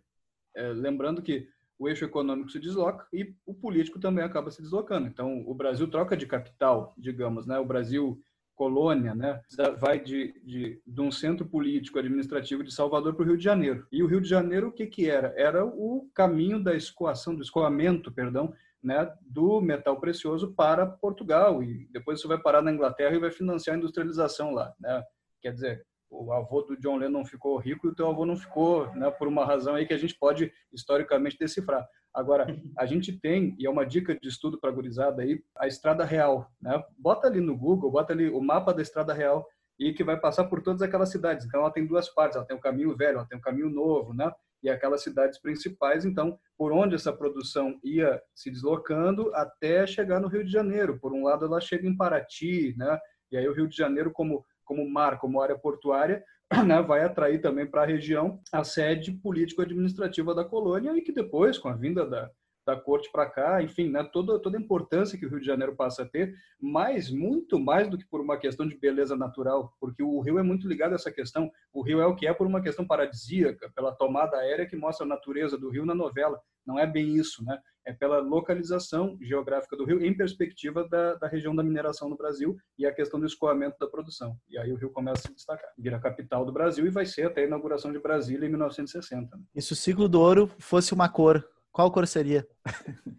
[0.55, 1.47] É, lembrando que
[1.79, 5.07] o eixo econômico se desloca e o político também acaba se deslocando.
[5.07, 7.57] Então, o Brasil troca de capital, digamos, né?
[7.57, 8.21] O Brasil
[8.55, 9.41] colônia, né?
[9.79, 13.87] Vai de, de, de um centro político administrativo de Salvador para o Rio de Janeiro.
[13.91, 15.33] E o Rio de Janeiro, o que que era?
[15.35, 18.53] Era o caminho da escoação, do escoamento, perdão,
[18.83, 23.31] né, do metal precioso para Portugal e depois você vai parar na Inglaterra e vai
[23.31, 25.03] financiar a industrialização lá, né?
[25.41, 28.93] Quer dizer, o avô do John Lennon ficou rico e o teu avô não ficou,
[28.93, 31.87] né, por uma razão aí que a gente pode historicamente decifrar.
[32.13, 32.45] Agora,
[32.77, 36.05] a gente tem, e é uma dica de estudo para a gurizada aí, a Estrada
[36.05, 36.47] Real.
[36.61, 36.81] Né?
[36.97, 39.47] Bota ali no Google, bota ali o mapa da Estrada Real
[39.79, 41.45] e que vai passar por todas aquelas cidades.
[41.45, 44.13] Então, ela tem duas partes, ela tem o caminho velho, ela tem o caminho novo,
[44.13, 44.31] né?
[44.63, 50.27] E aquelas cidades principais, então, por onde essa produção ia se deslocando até chegar no
[50.27, 50.97] Rio de Janeiro.
[50.99, 52.97] Por um lado, ela chega em Paraty, né?
[53.31, 56.23] E aí o Rio de Janeiro, como, como mar, como área portuária,
[56.65, 61.57] né, vai atrair também para a região a sede político-administrativa da colônia e que depois,
[61.57, 62.31] com a vinda da,
[62.65, 65.75] da corte para cá, enfim, né, toda, toda a importância que o Rio de Janeiro
[65.75, 70.01] passa a ter, mas muito mais do que por uma questão de beleza natural, porque
[70.01, 71.51] o Rio é muito ligado a essa questão.
[71.73, 75.05] O Rio é o que é por uma questão paradisíaca, pela tomada aérea que mostra
[75.05, 76.39] a natureza do Rio na novela.
[76.65, 77.59] Não é bem isso, né?
[77.85, 82.55] É pela localização geográfica do Rio em perspectiva da, da região da mineração no Brasil
[82.79, 84.37] e a questão do escoamento da produção.
[84.49, 85.69] E aí o Rio começa a se destacar.
[85.77, 89.35] Vira a capital do Brasil e vai ser até a inauguração de Brasília em 1960.
[89.35, 89.43] Né?
[89.53, 92.47] E se o ciclo do ouro fosse uma cor, qual cor seria?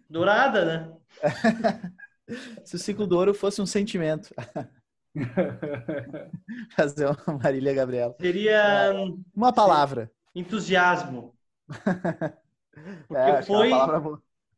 [0.08, 0.92] Dourada, né?
[2.64, 4.32] Se o ciclo do ouro fosse um sentimento.
[6.74, 8.16] Fazer uma Marília Gabriela.
[8.18, 8.92] Seria.
[9.34, 10.10] Uma palavra.
[10.34, 11.34] Entusiasmo.
[13.06, 13.70] Porque, é, foi,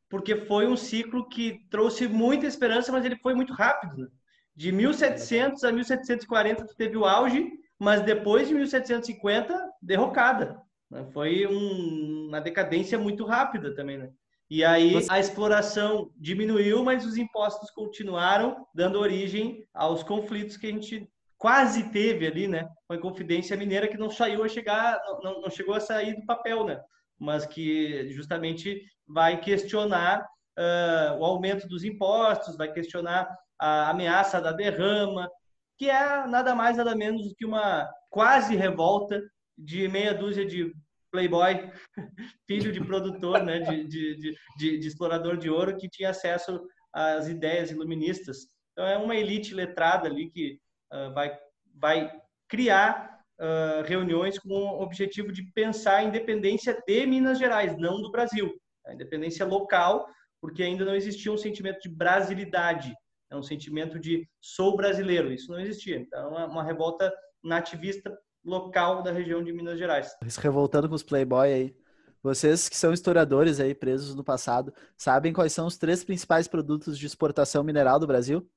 [0.09, 4.05] porque foi um ciclo que trouxe muita esperança, mas ele foi muito rápido.
[4.05, 4.09] Né?
[4.55, 10.59] De 1700 a 1740 teve o auge, mas depois de 1750, derrocada.
[10.91, 11.07] Né?
[11.13, 14.11] Foi um, uma decadência muito rápida também, né?
[14.49, 20.71] E aí a exploração diminuiu, mas os impostos continuaram, dando origem aos conflitos que a
[20.71, 22.69] gente quase teve ali, né?
[22.87, 26.25] Com a Confidência Mineira que não saiu a chegar, não, não chegou a sair do
[26.25, 26.81] papel, né?
[27.19, 30.25] Mas que justamente vai questionar
[30.57, 33.29] uh, o aumento dos impostos, vai questionar
[33.59, 35.29] a ameaça da derrama,
[35.77, 39.21] que é nada mais nada menos do que uma quase revolta
[39.57, 40.73] de meia dúzia de
[41.11, 41.71] playboy,
[42.47, 46.61] filho de produtor, né, de, de, de, de, explorador de ouro, que tinha acesso
[46.93, 48.49] às ideias iluministas.
[48.73, 50.59] Então, é uma elite letrada ali que
[50.93, 51.39] uh, vai,
[51.75, 52.13] vai
[52.49, 58.11] criar uh, reuniões com o objetivo de pensar a independência de Minas Gerais, não do
[58.11, 58.53] Brasil.
[58.87, 60.07] A independência local,
[60.41, 62.95] porque ainda não existia um sentimento de brasilidade,
[63.31, 65.33] é um sentimento de sou brasileiro.
[65.33, 65.97] Isso não existia.
[65.97, 68.17] Então, é uma revolta nativista
[68.47, 70.17] local da região de Minas Gerais.
[70.27, 71.77] Se revoltando com os playboy aí.
[72.23, 76.99] Vocês que são historiadores aí, presos no passado, sabem quais são os três principais produtos
[76.99, 78.49] de exportação mineral do Brasil?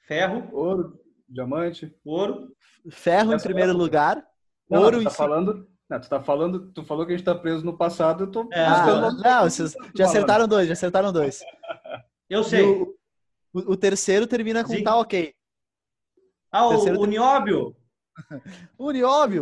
[0.00, 0.48] Ferro.
[0.52, 1.00] Ouro.
[1.28, 1.94] Diamante.
[2.04, 2.54] Ouro.
[2.90, 4.26] Ferro em primeiro é lugar.
[4.68, 5.68] Não, ouro não, tá em falando...
[5.88, 8.46] Não, tu tá falando, tu falou que a gente tá preso no passado, eu tô
[8.52, 11.40] é, ah, Não, vocês já acertaram dois, já acertaram dois.
[12.28, 12.62] Eu sei.
[12.62, 12.94] O,
[13.54, 14.84] o, o, terceiro termina com Sim.
[14.84, 15.32] tá ok.
[16.52, 17.00] Ah, o, o.
[17.00, 17.74] O nióbio.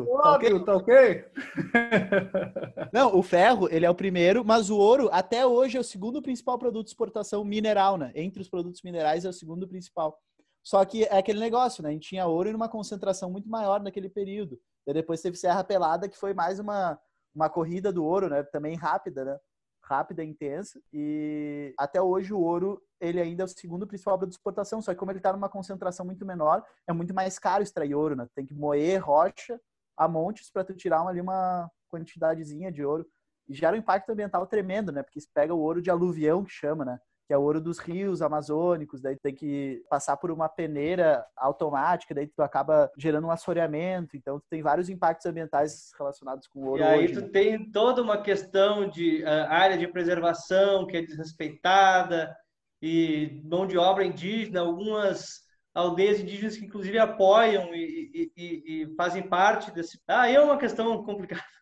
[0.07, 0.37] Tá
[0.77, 1.23] ok?
[1.23, 1.31] Tá?
[2.93, 6.23] Não, o ferro, ele é o primeiro, mas o ouro, até hoje, é o segundo
[6.23, 8.13] principal produto de exportação mineral, né?
[8.15, 10.19] Entre os produtos minerais, é o segundo principal.
[10.63, 11.91] Só que é aquele negócio, né?
[11.91, 14.59] A gente tinha ouro em uma concentração muito maior naquele período.
[14.87, 16.99] E depois teve Serra Pelada, que foi mais uma,
[17.35, 18.43] uma corrida do ouro, né?
[18.43, 19.39] Também rápida, né?
[19.87, 20.81] Rápida intensa.
[20.93, 24.93] E até hoje o ouro, ele ainda é o segundo principal produto de exportação, só
[24.93, 28.29] que como ele está numa concentração muito menor, é muito mais caro extrair ouro, né?
[28.35, 29.61] Tem que moer rocha
[29.97, 33.07] a montes para tu tirar uma, ali uma quantidadezinha de ouro.
[33.49, 35.03] E gera um impacto ambiental tremendo, né?
[35.03, 36.99] Porque se pega o ouro de aluvião, que chama, né?
[37.27, 42.15] Que é o ouro dos rios amazônicos, daí tem que passar por uma peneira automática,
[42.15, 46.67] daí tu acaba gerando um assoreamento, então tu tem vários impactos ambientais relacionados com o
[46.69, 46.81] ouro.
[46.81, 47.29] E aí hoje, tu né?
[47.29, 52.35] tem toda uma questão de uh, área de preservação que é desrespeitada
[52.81, 59.29] e mão de obra indígena, algumas aldeias indígenas que inclusive apoiam e, e, e fazem
[59.29, 60.01] parte desse.
[60.07, 61.43] Ah, é uma questão complicada.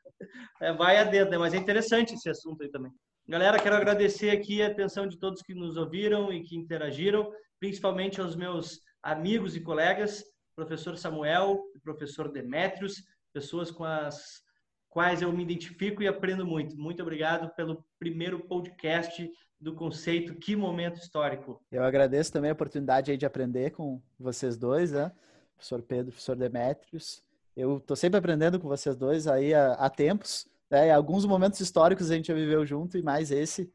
[0.63, 1.37] É, vai a dedo, né?
[1.37, 2.91] mas é interessante esse assunto aí também.
[3.27, 8.21] Galera, quero agradecer aqui a atenção de todos que nos ouviram e que interagiram, principalmente
[8.21, 10.23] aos meus amigos e colegas,
[10.55, 13.03] professor Samuel e professor Demétrios,
[13.33, 14.43] pessoas com as
[14.91, 16.77] quais eu me identifico e aprendo muito.
[16.77, 19.27] Muito obrigado pelo primeiro podcast
[19.59, 21.65] do conceito Que Momento Histórico.
[21.73, 25.11] Eu agradeço também a oportunidade de aprender com vocês dois, né?
[25.55, 27.25] Professor Pedro, professor Demétrios.
[27.57, 30.47] Eu estou sempre aprendendo com vocês dois aí há, há tempos.
[30.75, 30.91] Né?
[30.91, 33.73] Alguns momentos históricos a gente já viveu junto e mais esse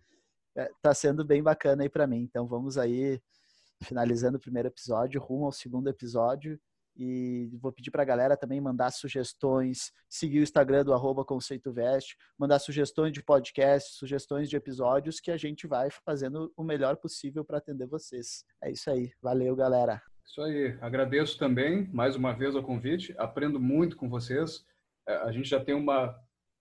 [0.53, 2.19] está é, sendo bem bacana aí para mim.
[2.23, 3.21] Então vamos aí
[3.81, 6.59] finalizando o primeiro episódio, rumo ao segundo episódio.
[6.97, 11.71] E vou pedir para a galera também mandar sugestões, seguir o Instagram do arroba Conceito
[11.71, 16.97] Veste, mandar sugestões de podcast, sugestões de episódios que a gente vai fazendo o melhor
[16.97, 18.43] possível para atender vocês.
[18.61, 19.13] É isso aí.
[19.21, 20.01] Valeu, galera.
[20.25, 20.77] Isso aí.
[20.81, 23.15] Agradeço também, mais uma vez, o convite.
[23.17, 24.65] Aprendo muito com vocês.
[25.07, 26.13] É, a gente já tem uma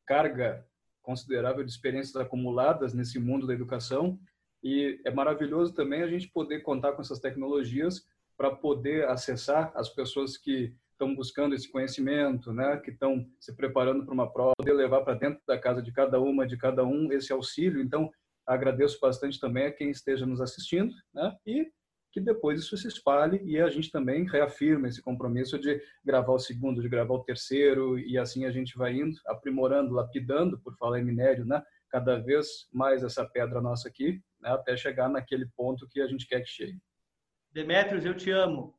[0.09, 0.67] carga
[1.03, 4.19] considerável de experiências acumuladas nesse mundo da educação.
[4.63, 8.07] E é maravilhoso também a gente poder contar com essas tecnologias
[8.37, 14.05] para poder acessar as pessoas que estão buscando esse conhecimento, né, que estão se preparando
[14.05, 17.13] para uma prova, poder levar para dentro da casa de cada uma, de cada um,
[17.13, 17.81] esse auxílio.
[17.81, 18.11] Então,
[18.45, 21.71] agradeço bastante também a quem esteja nos assistindo, né, e
[22.11, 26.39] que depois isso se espalhe e a gente também reafirma esse compromisso de gravar o
[26.39, 31.01] segundo, de gravar o terceiro e assim a gente vai indo, aprimorando, lapidando, por falar
[31.01, 35.87] em minério, né, cada vez mais essa pedra nossa aqui, né, até chegar naquele ponto
[35.89, 36.79] que a gente quer que chegue.
[37.53, 38.75] Demetrios, eu te amo.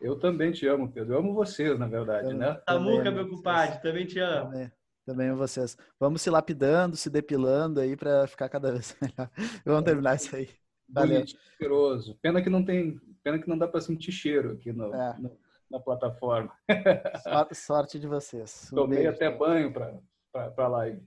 [0.00, 1.14] Eu também te amo, Pedro.
[1.14, 2.54] Eu amo vocês, na verdade, eu, né?
[2.64, 4.50] Tamuca, meu compadre, também te amo.
[4.50, 4.72] Também,
[5.04, 5.76] também amo vocês.
[5.98, 9.28] Vamos se lapidando, se depilando aí para ficar cada vez melhor.
[9.64, 10.48] Vamos terminar isso aí.
[10.88, 11.24] Valeu.
[11.58, 12.18] cheiroso.
[12.22, 15.16] Pena que não tem, pena que não dá para sentir cheiro aqui no, é.
[15.18, 15.38] no,
[15.70, 16.52] na plataforma.
[17.52, 18.70] Sorte de vocês.
[18.72, 19.12] Um Tomei beijo.
[19.12, 19.98] até banho para
[20.32, 21.02] para live.